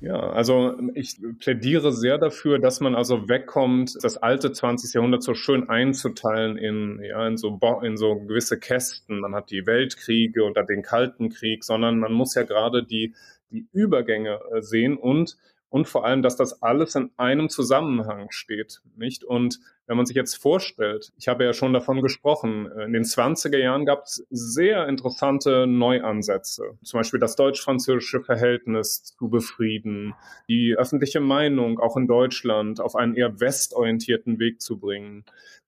[0.01, 4.93] Ja, also ich plädiere sehr dafür, dass man also wegkommt, das alte 20.
[4.93, 9.19] Jahrhundert so schön einzuteilen in, ja, in so, in so gewisse Kästen.
[9.19, 13.13] Man hat die Weltkriege oder den Kalten Krieg, sondern man muss ja gerade die,
[13.51, 15.37] die Übergänge äh, sehen und
[15.69, 19.23] und vor allem, dass das alles in einem Zusammenhang steht, nicht?
[19.23, 23.57] Und wenn man sich jetzt vorstellt, ich habe ja schon davon gesprochen, in den 20er
[23.57, 30.15] Jahren gab es sehr interessante Neuansätze, zum Beispiel das deutsch-französische Verhältnis zu befrieden,
[30.47, 35.23] die öffentliche Meinung auch in Deutschland auf einen eher westorientierten Weg zu bringen.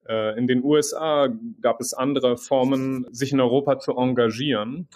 [0.08, 1.28] Äh, in den USA
[1.60, 4.88] gab es andere Formen, sich in Europa zu engagieren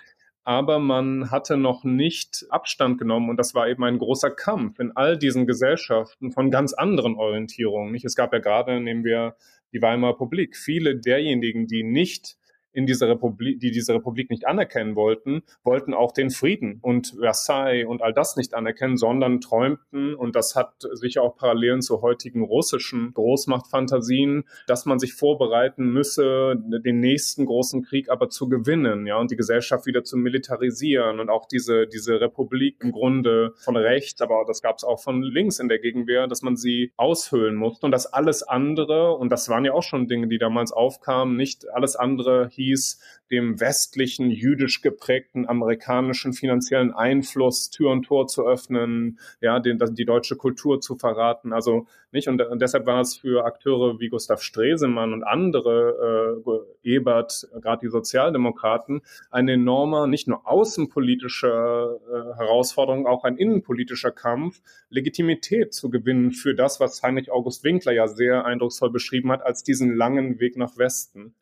[0.47, 4.93] aber man hatte noch nicht Abstand genommen und das war eben ein großer Kampf in
[4.95, 7.97] all diesen Gesellschaften von ganz anderen Orientierungen.
[7.97, 9.35] Es gab ja gerade, nehmen wir
[9.73, 12.37] die Weimarer Republik, viele derjenigen, die nicht
[12.77, 17.87] in dieser Republik, die diese Republik nicht anerkennen wollten, wollten auch den Frieden und Versailles
[17.87, 22.45] und all das nicht anerkennen, sondern träumten, und das hat sicher auch Parallelen zu heutigen
[22.45, 29.19] russischen Großmachtfantasien, dass man sich vorbereiten müsse, den nächsten großen Krieg aber zu gewinnen, ja,
[29.19, 34.21] und die Gesellschaft wieder zu militarisieren und auch diese, diese Republik im Grunde von rechts,
[34.21, 37.87] aber das gab es auch von links in der Gegenwehr, dass man sie aushöhlen musste.
[37.87, 41.69] Und dass alles andere, und das waren ja auch schon Dinge, die damals aufkamen, nicht
[41.71, 42.99] alles andere hieß, hieß,
[43.31, 50.05] dem westlichen, jüdisch geprägten amerikanischen finanziellen Einfluss Tür und Tor zu öffnen, ja, den, die
[50.05, 51.53] deutsche Kultur zu verraten.
[51.53, 56.89] Also nicht und, und deshalb war es für Akteure wie Gustav Stresemann und andere, äh,
[56.89, 64.61] Ebert, gerade die Sozialdemokraten, ein enormer, nicht nur außenpolitischer äh, Herausforderung, auch ein innenpolitischer Kampf,
[64.89, 69.65] Legitimität zu gewinnen für das, was Heinrich August Winkler ja sehr eindrucksvoll beschrieben hat, als
[69.65, 71.35] diesen langen Weg nach Westen.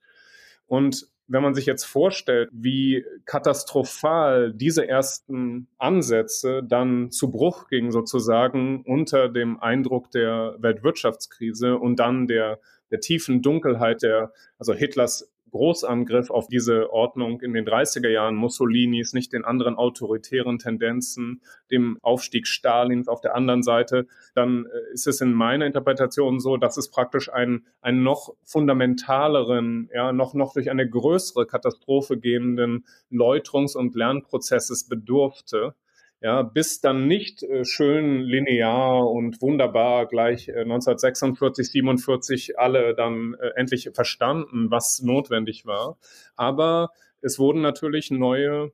[0.66, 7.92] Und wenn man sich jetzt vorstellt, wie katastrophal diese ersten Ansätze dann zu Bruch gingen
[7.92, 12.60] sozusagen unter dem Eindruck der Weltwirtschaftskrise und dann der,
[12.90, 19.12] der tiefen Dunkelheit der, also Hitlers Großangriff auf diese Ordnung in den 30er Jahren Mussolinis,
[19.12, 25.06] nicht den anderen autoritären Tendenzen, dem Aufstieg Stalins auf der anderen Seite, dann äh, ist
[25.06, 30.54] es in meiner Interpretation so, dass es praktisch einen, einen noch fundamentaleren, ja, noch, noch
[30.54, 35.76] durch eine größere Katastrophe gehenden Läuterungs- und Lernprozesses bedurfte,
[36.24, 43.34] ja, bis dann nicht äh, schön linear und wunderbar gleich äh, 1946, 47 alle dann
[43.34, 45.98] äh, endlich verstanden, was notwendig war.
[46.34, 48.72] Aber es wurden natürlich neue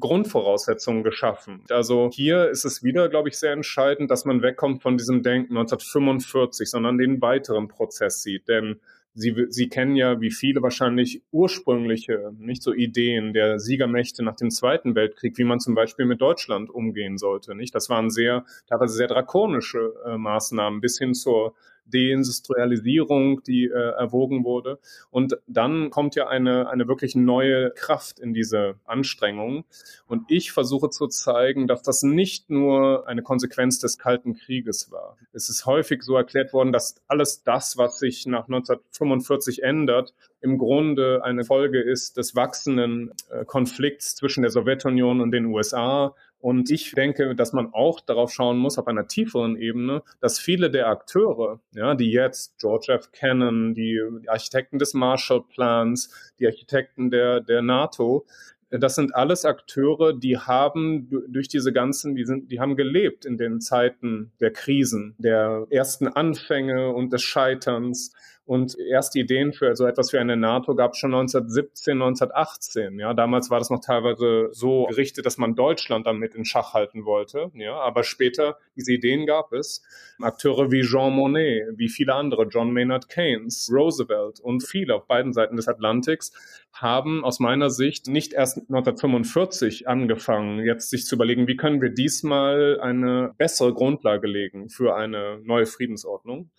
[0.00, 1.62] Grundvoraussetzungen geschaffen.
[1.70, 5.56] Also hier ist es wieder, glaube ich, sehr entscheidend, dass man wegkommt von diesem Denken
[5.56, 8.48] 1945, sondern den weiteren Prozess sieht.
[8.48, 8.80] Denn
[9.14, 14.50] Sie, Sie kennen ja, wie viele wahrscheinlich, ursprüngliche, nicht so Ideen der Siegermächte nach dem
[14.50, 17.74] Zweiten Weltkrieg, wie man zum Beispiel mit Deutschland umgehen sollte, nicht?
[17.74, 21.54] Das waren sehr, teilweise sehr drakonische äh, Maßnahmen bis hin zur
[21.86, 24.78] Deindustrialisierung, die äh, erwogen wurde.
[25.10, 29.64] Und dann kommt ja eine, eine wirklich neue Kraft in diese Anstrengung.
[30.06, 35.16] Und ich versuche zu zeigen, dass das nicht nur eine Konsequenz des Kalten Krieges war.
[35.32, 40.58] Es ist häufig so erklärt worden, dass alles das, was sich nach 1945 ändert, im
[40.58, 46.70] Grunde eine Folge ist des wachsenden äh, Konflikts zwischen der Sowjetunion und den USA und
[46.70, 50.88] ich denke, dass man auch darauf schauen muss, auf einer tieferen Ebene, dass viele der
[50.88, 53.12] Akteure, ja, die jetzt George F.
[53.12, 58.26] Kennan, die, die Architekten des Marshall-Plans, die Architekten der, der NATO,
[58.70, 63.36] das sind alles Akteure, die haben durch diese ganzen, die sind, die haben gelebt in
[63.36, 68.14] den Zeiten der Krisen, der ersten Anfänge und des Scheiterns
[68.50, 72.98] Und erste Ideen für so etwas wie eine NATO gab es schon 1917, 1918.
[72.98, 77.04] Ja, damals war das noch teilweise so gerichtet, dass man Deutschland damit in Schach halten
[77.04, 77.52] wollte.
[77.54, 79.84] Ja, aber später diese Ideen gab es.
[80.20, 85.32] Akteure wie Jean Monnet, wie viele andere, John Maynard Keynes, Roosevelt und viele auf beiden
[85.32, 86.32] Seiten des Atlantiks
[86.72, 91.90] haben aus meiner Sicht nicht erst 1945 angefangen, jetzt sich zu überlegen, wie können wir
[91.90, 96.50] diesmal eine bessere Grundlage legen für eine neue Friedensordnung,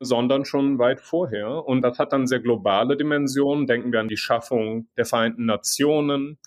[0.00, 1.66] sondern schon weit vorher.
[1.66, 3.66] Und das hat dann sehr globale Dimensionen.
[3.66, 6.38] Denken wir an die Schaffung der Vereinten Nationen,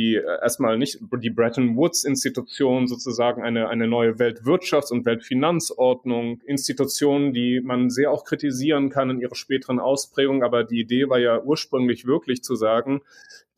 [0.00, 6.40] die äh, erstmal nicht die Bretton Woods Institution sozusagen eine, eine neue Weltwirtschafts- und Weltfinanzordnung,
[6.46, 10.42] Institutionen, die man sehr auch kritisieren kann in ihrer späteren Ausprägung.
[10.42, 13.02] Aber die Idee war ja ursprünglich wirklich zu sagen,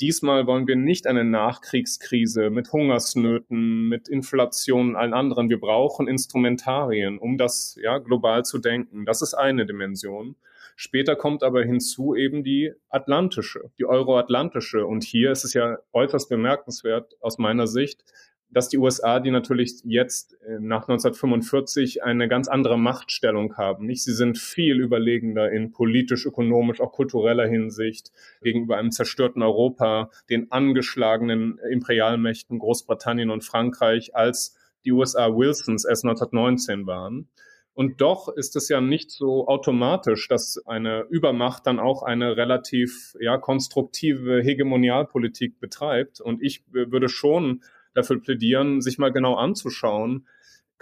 [0.00, 5.48] diesmal wollen wir nicht eine Nachkriegskrise mit Hungersnöten, mit Inflation und allen anderen.
[5.48, 9.04] Wir brauchen Instrumentarien, um das ja global zu denken.
[9.04, 10.34] Das ist eine Dimension.
[10.76, 14.86] Später kommt aber hinzu eben die atlantische, die euroatlantische.
[14.86, 18.04] Und hier ist es ja äußerst bemerkenswert aus meiner Sicht,
[18.52, 24.04] dass die USA, die natürlich jetzt äh, nach 1945 eine ganz andere Machtstellung haben, nicht?
[24.04, 30.52] Sie sind viel überlegender in politisch, ökonomisch, auch kultureller Hinsicht gegenüber einem zerstörten Europa, den
[30.52, 34.54] angeschlagenen Imperialmächten Großbritannien und Frankreich, als
[34.84, 37.28] die USA Wilsons erst 1919 waren.
[37.74, 43.16] Und doch ist es ja nicht so automatisch, dass eine Übermacht dann auch eine relativ
[43.18, 46.20] ja, konstruktive Hegemonialpolitik betreibt.
[46.20, 47.62] Und ich würde schon
[47.94, 50.26] dafür plädieren, sich mal genau anzuschauen,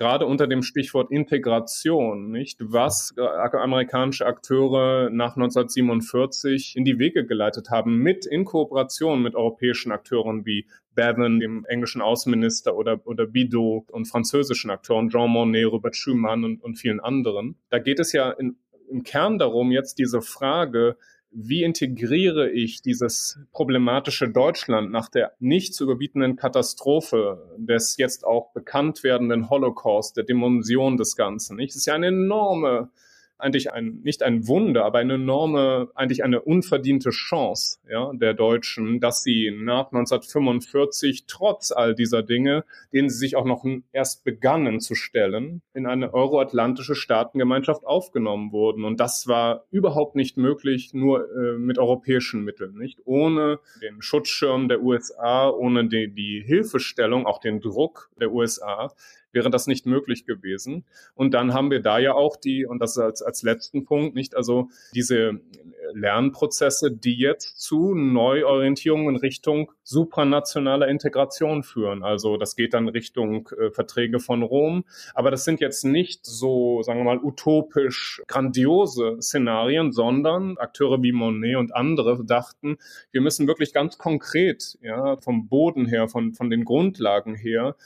[0.00, 2.58] gerade unter dem Stichwort Integration, nicht?
[2.60, 9.34] Was äh, amerikanische Akteure nach 1947 in die Wege geleitet haben, mit in Kooperation mit
[9.34, 15.70] europäischen Akteuren wie Bevan, dem englischen Außenminister, oder, oder Bidot und französischen Akteuren, Jean Monnet,
[15.70, 17.56] Robert Schumann und, und vielen anderen.
[17.68, 18.56] Da geht es ja in,
[18.88, 20.96] im Kern darum, jetzt diese Frage,
[21.32, 28.52] wie integriere ich dieses problematische Deutschland nach der nicht zu überbietenden Katastrophe des jetzt auch
[28.52, 31.56] bekannt werdenden Holocaust, der Dimension des Ganzen.
[31.56, 31.70] Nicht?
[31.70, 32.90] Es ist ja eine enorme
[33.42, 39.00] eigentlich ein, nicht ein Wunder, aber eine enorme, eigentlich eine unverdiente Chance ja, der Deutschen,
[39.00, 44.80] dass sie nach 1945 trotz all dieser Dinge, denen sie sich auch noch erst begannen
[44.80, 48.84] zu stellen, in eine euroatlantische Staatengemeinschaft aufgenommen wurden.
[48.84, 53.00] Und das war überhaupt nicht möglich, nur äh, mit europäischen Mitteln, nicht?
[53.04, 58.92] Ohne den Schutzschirm der USA, ohne die, die Hilfestellung, auch den Druck der USA,
[59.32, 60.84] wäre das nicht möglich gewesen.
[61.14, 64.36] Und dann haben wir da ja auch die, und das als, als letzten Punkt, nicht,
[64.36, 65.40] also diese
[65.94, 72.02] Lernprozesse, die jetzt zu Neuorientierungen in Richtung supranationaler Integration führen.
[72.02, 74.84] Also das geht dann Richtung äh, Verträge von Rom.
[75.14, 81.12] Aber das sind jetzt nicht so, sagen wir mal, utopisch grandiose Szenarien, sondern Akteure wie
[81.12, 82.78] Monet und andere dachten,
[83.10, 87.76] wir müssen wirklich ganz konkret, ja, vom Boden her, von, von den Grundlagen her,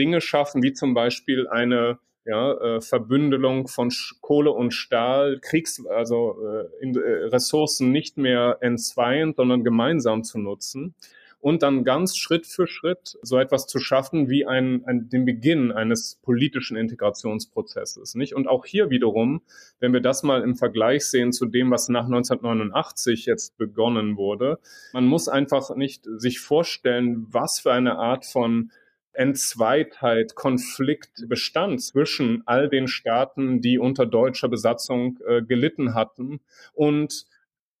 [0.00, 5.84] Dinge schaffen, wie zum Beispiel eine ja, äh, Verbündelung von Sch Kohle und Stahl, Kriegs,
[5.86, 10.94] also äh, in, äh, Ressourcen nicht mehr entzweiend, sondern gemeinsam zu nutzen
[11.40, 15.72] und dann ganz Schritt für Schritt so etwas zu schaffen wie ein, ein, den Beginn
[15.72, 18.14] eines politischen Integrationsprozesses.
[18.14, 18.34] Nicht?
[18.34, 19.42] Und auch hier wiederum,
[19.80, 24.58] wenn wir das mal im Vergleich sehen zu dem, was nach 1989 jetzt begonnen wurde,
[24.92, 28.70] man muss einfach nicht sich vorstellen, was für eine Art von
[29.12, 36.40] Entzweitheit, Konflikt bestand zwischen all den Staaten, die unter deutscher Besatzung äh, gelitten hatten
[36.72, 37.26] und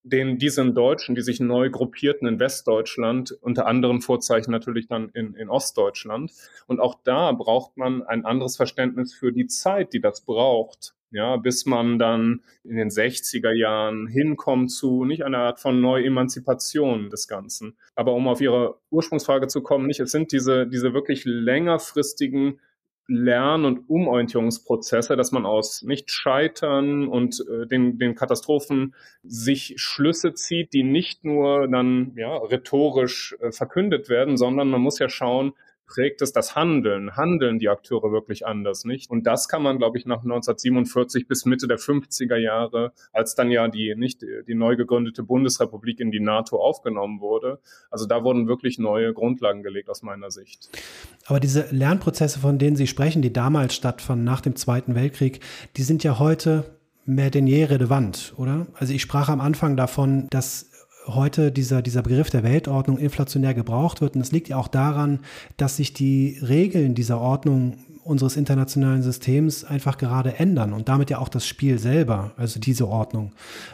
[0.02, 5.34] den diesen Deutschen, die sich neu gruppierten in Westdeutschland, unter anderem Vorzeichen natürlich dann in,
[5.34, 6.32] in Ostdeutschland.
[6.66, 11.36] Und auch da braucht man ein anderes Verständnis für die Zeit, die das braucht, ja,
[11.36, 17.28] bis man dann in den 60er Jahren hinkommt zu nicht einer Art von Neuemanzipation des
[17.28, 17.76] Ganzen.
[17.94, 22.60] Aber um auf Ihre Ursprungsfrage zu kommen, nicht, es sind diese, diese wirklich längerfristigen
[23.10, 28.94] Lern- und Umorientierungsprozesse, dass man aus nicht Scheitern und äh, den, den Katastrophen
[29.24, 35.00] sich Schlüsse zieht, die nicht nur dann ja, rhetorisch äh, verkündet werden, sondern man muss
[35.00, 35.54] ja schauen,
[35.90, 37.16] prägt es das Handeln?
[37.16, 39.10] Handeln die Akteure wirklich anders, nicht?
[39.10, 43.50] Und das kann man, glaube ich, nach 1947 bis Mitte der 50er Jahre, als dann
[43.50, 47.58] ja die, nicht, die neu gegründete Bundesrepublik in die NATO aufgenommen wurde.
[47.90, 50.70] Also da wurden wirklich neue Grundlagen gelegt aus meiner Sicht.
[51.26, 55.40] Aber diese Lernprozesse, von denen Sie sprechen, die damals stattfanden, nach dem Zweiten Weltkrieg,
[55.76, 58.68] die sind ja heute mehr denn je relevant, oder?
[58.74, 60.69] Also ich sprach am Anfang davon, dass
[61.06, 64.14] heute dieser, dieser Begriff der Weltordnung inflationär gebraucht wird.
[64.14, 65.20] Und es liegt ja auch daran,
[65.56, 71.18] dass sich die Regeln dieser Ordnung unseres internationalen Systems einfach gerade ändern und damit ja
[71.18, 73.32] auch das Spiel selber, also diese Ordnung.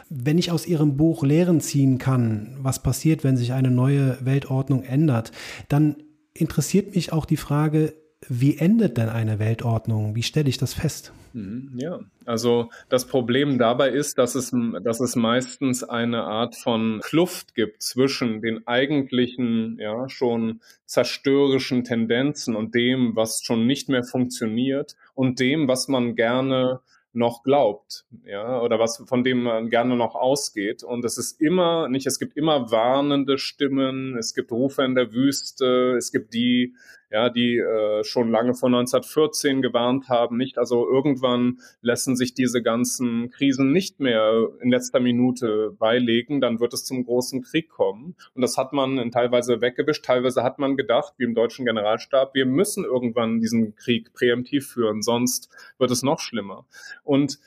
[0.09, 4.83] Wenn ich aus Ihrem Buch Lehren ziehen kann, was passiert, wenn sich eine neue Weltordnung
[4.83, 5.31] ändert,
[5.69, 5.95] dann
[6.33, 7.93] interessiert mich auch die Frage,
[8.27, 10.15] wie endet denn eine Weltordnung?
[10.15, 11.13] Wie stelle ich das fest?
[11.33, 14.51] Mhm, ja, also das Problem dabei ist, dass es,
[14.83, 22.55] dass es meistens eine Art von Kluft gibt zwischen den eigentlichen, ja, schon zerstörerischen Tendenzen
[22.55, 26.81] und dem, was schon nicht mehr funktioniert und dem, was man gerne
[27.13, 30.83] noch glaubt, ja, oder was von dem man gerne noch ausgeht.
[30.83, 35.11] Und es ist immer nicht, es gibt immer warnende Stimmen, es gibt Rufe in der
[35.13, 36.75] Wüste, es gibt die,
[37.09, 40.57] ja, die äh, schon lange vor 1914 gewarnt haben, nicht?
[40.57, 46.73] Also irgendwann lassen sich diese ganzen Krisen nicht mehr in letzter Minute beilegen, dann wird
[46.73, 48.15] es zum großen Krieg kommen.
[48.33, 52.45] Und das hat man teilweise weggewischt, teilweise hat man gedacht, wie im deutschen Generalstab, wir
[52.45, 56.65] müssen irgendwann diesen Krieg präemptiv führen, sonst wird es noch schlimmer.
[57.03, 57.39] Und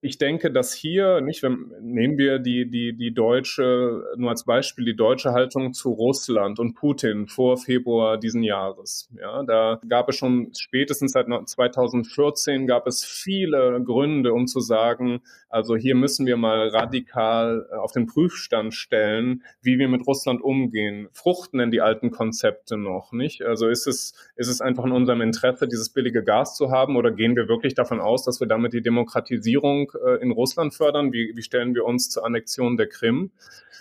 [0.00, 4.84] ich denke, dass hier nicht, wenn, nehmen wir die, die, die deutsche, nur als Beispiel,
[4.84, 9.10] die deutsche Haltung zu Russland und Putin vor Februar diesen Jahres.
[9.18, 15.20] Ja, da gab es schon spätestens seit 2014 gab es viele Gründe, um zu sagen,
[15.48, 20.42] also hier müssen wir mal radikal äh, auf den Prüfstand stellen, wie wir mit Russland
[20.42, 21.08] umgehen.
[21.12, 23.42] Fruchten denn die alten Konzepte noch, nicht?
[23.42, 27.10] Also ist es, ist es einfach in unserem Interesse, dieses billige Gas zu haben oder
[27.10, 31.12] gehen wir wirklich davon aus, dass wir damit die Demokratisierung äh, in Russland fördern?
[31.12, 33.30] Wie, wie stellen wir uns zur Annexion der Krim?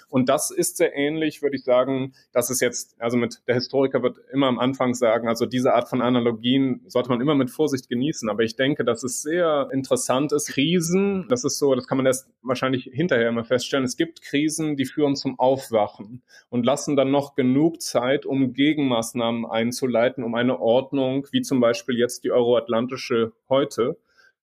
[0.09, 4.03] Und das ist sehr ähnlich, würde ich sagen, dass es jetzt, also mit der Historiker
[4.03, 7.89] wird immer am Anfang sagen, also diese Art von Analogien sollte man immer mit Vorsicht
[7.89, 8.29] genießen.
[8.29, 10.47] Aber ich denke, dass es sehr interessant ist.
[10.47, 13.85] Krisen, das ist so, das kann man erst wahrscheinlich hinterher immer feststellen.
[13.85, 19.45] Es gibt Krisen, die führen zum Aufwachen und lassen dann noch genug Zeit, um Gegenmaßnahmen
[19.45, 23.97] einzuleiten, um eine Ordnung, wie zum Beispiel jetzt die euroatlantische heute,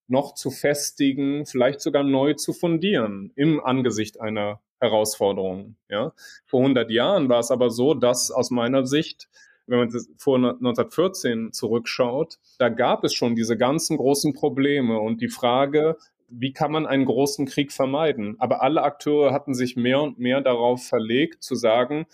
[0.07, 5.77] noch zu festigen, vielleicht sogar neu zu fundieren im Angesicht einer Herausforderung.
[5.89, 6.13] Ja?
[6.47, 9.29] Vor 100 Jahren war es aber so, dass aus meiner Sicht
[9.67, 15.29] wenn man vor 1914 zurückschaut, da gab es schon diese ganzen großen Probleme und die
[15.29, 15.97] Frage,
[16.29, 18.37] wie kann man einen großen Krieg vermeiden?
[18.39, 22.07] Aber alle Akteure hatten sich mehr und mehr darauf verlegt, zu sagen,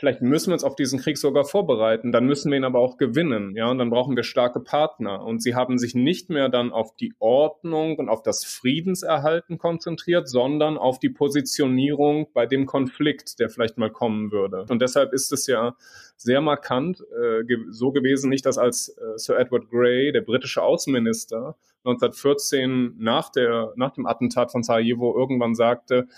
[0.00, 2.96] Vielleicht müssen wir uns auf diesen Krieg sogar vorbereiten, dann müssen wir ihn aber auch
[2.96, 5.22] gewinnen, ja, und dann brauchen wir starke Partner.
[5.26, 10.26] Und sie haben sich nicht mehr dann auf die Ordnung und auf das Friedenserhalten konzentriert,
[10.26, 14.64] sondern auf die Positionierung bei dem Konflikt, der vielleicht mal kommen würde.
[14.70, 15.76] Und deshalb ist es ja
[16.16, 21.56] sehr markant äh, so gewesen, nicht, dass als äh, Sir Edward Grey, der britische Außenminister,
[21.84, 26.08] 1914 nach, der, nach dem Attentat von Sarajevo irgendwann sagte,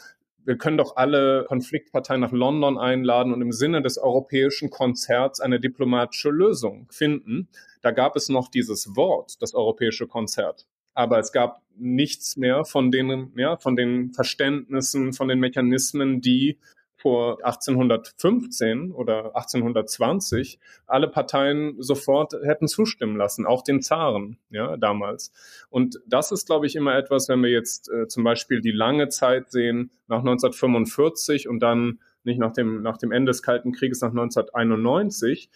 [0.45, 5.61] wir können doch alle Konfliktparteien nach London einladen und im Sinne des europäischen Konzerts eine
[5.61, 7.49] diplomatische Lösung finden.
[7.81, 10.67] Da gab es noch dieses Wort, das europäische Konzert.
[10.95, 16.59] Aber es gab nichts mehr von den, ja, von den Verständnissen, von den Mechanismen, die
[17.03, 25.33] vor 1815 oder 1820 alle Parteien sofort hätten zustimmen lassen, auch den Zaren, ja, damals.
[25.69, 29.09] Und das ist, glaube ich, immer etwas, wenn wir jetzt äh, zum Beispiel die lange
[29.09, 34.01] Zeit sehen, nach 1945 und dann nicht nach dem, nach dem Ende des Kalten Krieges
[34.01, 35.51] nach 1991,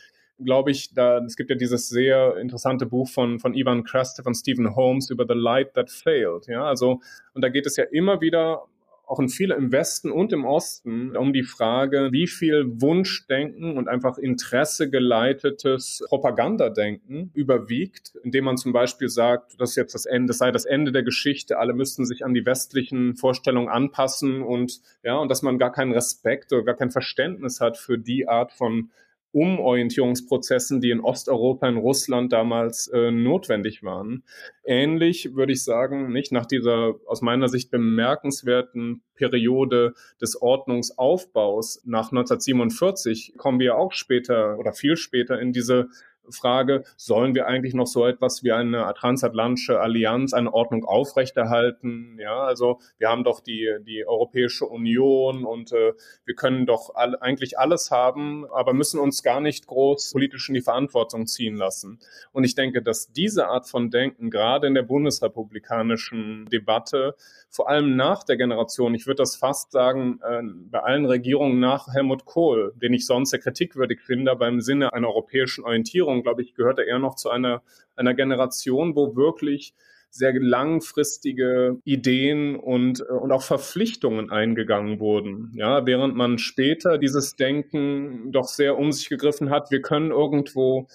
[0.44, 4.34] glaube ich, da, es gibt ja dieses sehr interessante Buch von, von Ivan Krastev und
[4.34, 7.00] Stephen Holmes über The Light That Failed, ja, also,
[7.34, 8.64] und da geht es ja immer wieder
[9.06, 13.88] auch in viele im Westen und im Osten um die Frage, wie viel Wunschdenken und
[13.88, 20.28] einfach Interesse geleitetes Propagandadenken überwiegt, indem man zum Beispiel sagt, das ist jetzt das Ende,
[20.28, 24.80] das sei das Ende der Geschichte, alle müssten sich an die westlichen Vorstellungen anpassen und
[25.04, 28.52] ja, und dass man gar keinen Respekt oder gar kein Verständnis hat für die Art
[28.52, 28.90] von
[29.36, 34.24] Umorientierungsprozessen, die in Osteuropa, in Russland damals äh, notwendig waren.
[34.64, 42.12] Ähnlich würde ich sagen, nicht nach dieser aus meiner Sicht bemerkenswerten Periode des Ordnungsaufbaus nach
[42.12, 45.88] 1947 kommen wir auch später oder viel später in diese
[46.30, 52.18] Frage, sollen wir eigentlich noch so etwas wie eine transatlantische Allianz, eine Ordnung aufrechterhalten?
[52.20, 55.92] Ja, also wir haben doch die, die Europäische Union und äh,
[56.24, 60.54] wir können doch all, eigentlich alles haben, aber müssen uns gar nicht groß politisch in
[60.54, 61.98] die Verantwortung ziehen lassen.
[62.32, 67.14] Und ich denke, dass diese Art von Denken gerade in der bundesrepublikanischen Debatte,
[67.48, 71.88] vor allem nach der Generation, ich würde das fast sagen, äh, bei allen Regierungen nach
[71.92, 76.22] Helmut Kohl, den ich sonst sehr kritikwürdig finde, aber im Sinne einer europäischen Orientierung, Generation,
[76.22, 77.62] glaube ich, gehört er eher noch zu einer,
[77.96, 79.74] einer Generation, wo wirklich
[80.10, 85.52] sehr langfristige Ideen und, und auch Verpflichtungen eingegangen wurden.
[85.54, 90.86] Ja, während man später dieses Denken doch sehr um sich gegriffen hat, wir können irgendwo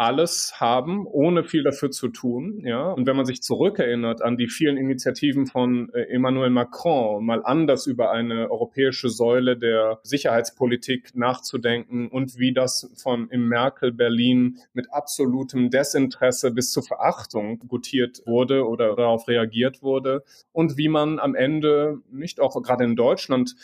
[0.00, 2.62] alles haben, ohne viel dafür zu tun.
[2.64, 2.90] Ja?
[2.90, 7.86] Und wenn man sich zurückerinnert an die vielen Initiativen von äh, Emmanuel Macron, mal anders
[7.86, 14.90] über eine europäische Säule der Sicherheitspolitik nachzudenken und wie das von im Merkel Berlin mit
[14.90, 21.34] absolutem Desinteresse bis zur Verachtung gutiert wurde oder darauf reagiert wurde und wie man am
[21.34, 23.54] Ende nicht auch gerade in Deutschland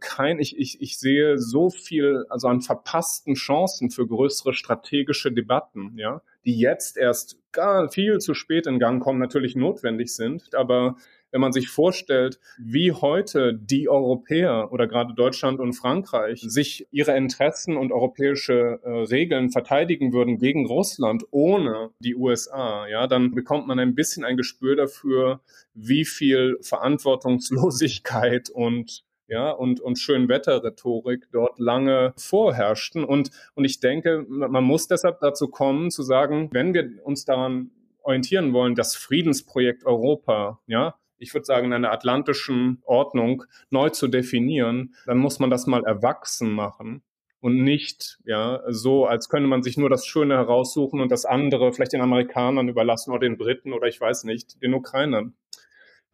[0.00, 5.92] kein, ich, ich, ich sehe so viel, also an verpassten Chancen für größere strategische Debatten,
[5.96, 10.54] ja, die jetzt erst gar viel zu spät in Gang kommen, natürlich notwendig sind.
[10.54, 10.96] Aber
[11.34, 17.16] wenn man sich vorstellt, wie heute die Europäer oder gerade Deutschland und Frankreich sich ihre
[17.16, 23.66] Interessen und europäische äh, Regeln verteidigen würden gegen Russland ohne die USA, ja, dann bekommt
[23.66, 25.40] man ein bisschen ein Gespür dafür,
[25.74, 33.04] wie viel Verantwortungslosigkeit und ja, und, und Schönwetterrhetorik dort lange vorherrschten.
[33.04, 37.70] Und, und ich denke, man muss deshalb dazu kommen, zu sagen, wenn wir uns daran
[38.02, 44.08] orientieren wollen, das Friedensprojekt Europa, ja, ich würde sagen, in einer atlantischen Ordnung neu zu
[44.08, 47.02] definieren, dann muss man das mal erwachsen machen
[47.44, 51.74] und nicht ja so, als könnte man sich nur das Schöne heraussuchen und das andere
[51.74, 55.34] vielleicht den Amerikanern überlassen oder den Briten oder ich weiß nicht, den Ukrainern.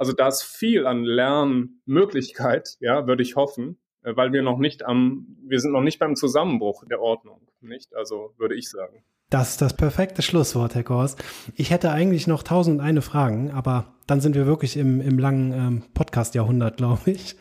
[0.01, 4.82] Also da ist viel an Lernmöglichkeit, ja, würde ich hoffen, äh, weil wir noch nicht
[4.82, 7.94] am, wir sind noch nicht beim Zusammenbruch der Ordnung, nicht?
[7.94, 9.05] Also würde ich sagen.
[9.28, 11.16] Das ist das perfekte Schlusswort, Herr Kors.
[11.55, 15.53] Ich hätte eigentlich noch tausend eine Fragen, aber dann sind wir wirklich im, im langen
[15.53, 17.36] ähm, Podcast-Jahrhundert, glaube ich.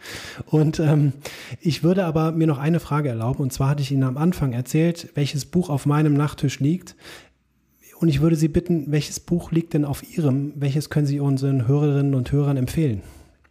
[0.46, 1.14] Und ähm,
[1.62, 3.42] ich würde aber mir noch eine Frage erlauben.
[3.42, 6.98] Und zwar hatte ich Ihnen am Anfang erzählt, welches Buch auf meinem Nachttisch liegt.
[8.00, 10.54] Und ich würde Sie bitten, welches Buch liegt denn auf Ihrem?
[10.56, 13.02] Welches können Sie unseren Hörerinnen und Hörern empfehlen?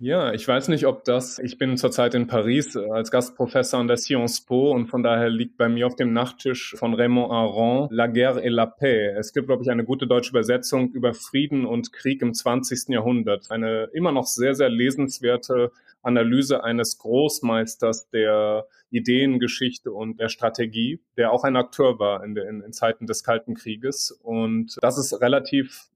[0.00, 3.88] Ja, ich weiß nicht, ob das, ich bin zurzeit in Paris äh, als Gastprofessor an
[3.88, 7.88] der Sciences Po und von daher liegt bei mir auf dem Nachttisch von Raymond Aron
[7.90, 9.16] La Guerre et la Paix.
[9.18, 12.90] Es gibt, glaube ich, eine gute deutsche Übersetzung über Frieden und Krieg im 20.
[12.90, 13.50] Jahrhundert.
[13.50, 15.72] Eine immer noch sehr, sehr lesenswerte
[16.02, 22.60] Analyse eines Großmeisters der Ideengeschichte und der Strategie, der auch ein Akteur war in, in,
[22.60, 24.12] in Zeiten des Kalten Krieges.
[24.22, 25.88] Und das ist relativ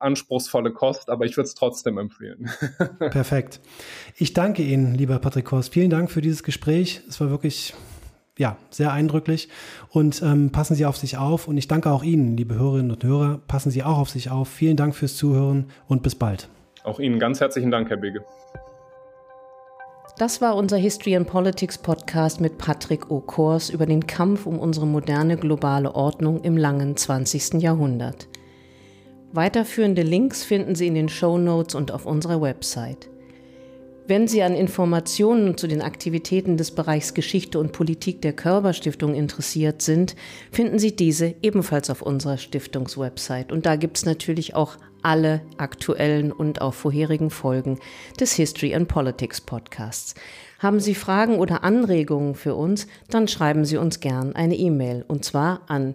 [0.00, 2.50] anspruchsvolle Kost, aber ich würde es trotzdem empfehlen.
[2.98, 3.60] Perfekt.
[4.16, 5.72] Ich danke Ihnen, lieber Patrick Horst.
[5.72, 7.02] Vielen Dank für dieses Gespräch.
[7.08, 7.74] Es war wirklich
[8.38, 9.48] ja, sehr eindrücklich.
[9.90, 11.46] Und ähm, passen Sie auf sich auf.
[11.46, 13.40] Und ich danke auch Ihnen, liebe Hörerinnen und Hörer.
[13.46, 14.48] Passen Sie auch auf sich auf.
[14.48, 16.48] Vielen Dank fürs Zuhören und bis bald.
[16.82, 18.24] Auch Ihnen ganz herzlichen Dank, Herr Bege.
[20.16, 24.86] Das war unser History and Politics Podcast mit Patrick O'Kors über den Kampf um unsere
[24.86, 27.62] moderne globale Ordnung im langen 20.
[27.62, 28.28] Jahrhundert.
[29.32, 33.08] Weiterführende Links finden Sie in den Show Notes und auf unserer Website.
[34.08, 39.82] Wenn Sie an Informationen zu den Aktivitäten des Bereichs Geschichte und Politik der Körperstiftung interessiert
[39.82, 40.16] sind,
[40.50, 43.54] finden Sie diese ebenfalls auf unserer Stiftungswebsite.
[43.54, 47.78] Und da gibt es natürlich auch alle aktuellen und auch vorherigen Folgen
[48.18, 50.16] des History and Politics Podcasts.
[50.58, 55.24] Haben Sie Fragen oder Anregungen für uns, dann schreiben Sie uns gern eine E-Mail und
[55.24, 55.94] zwar an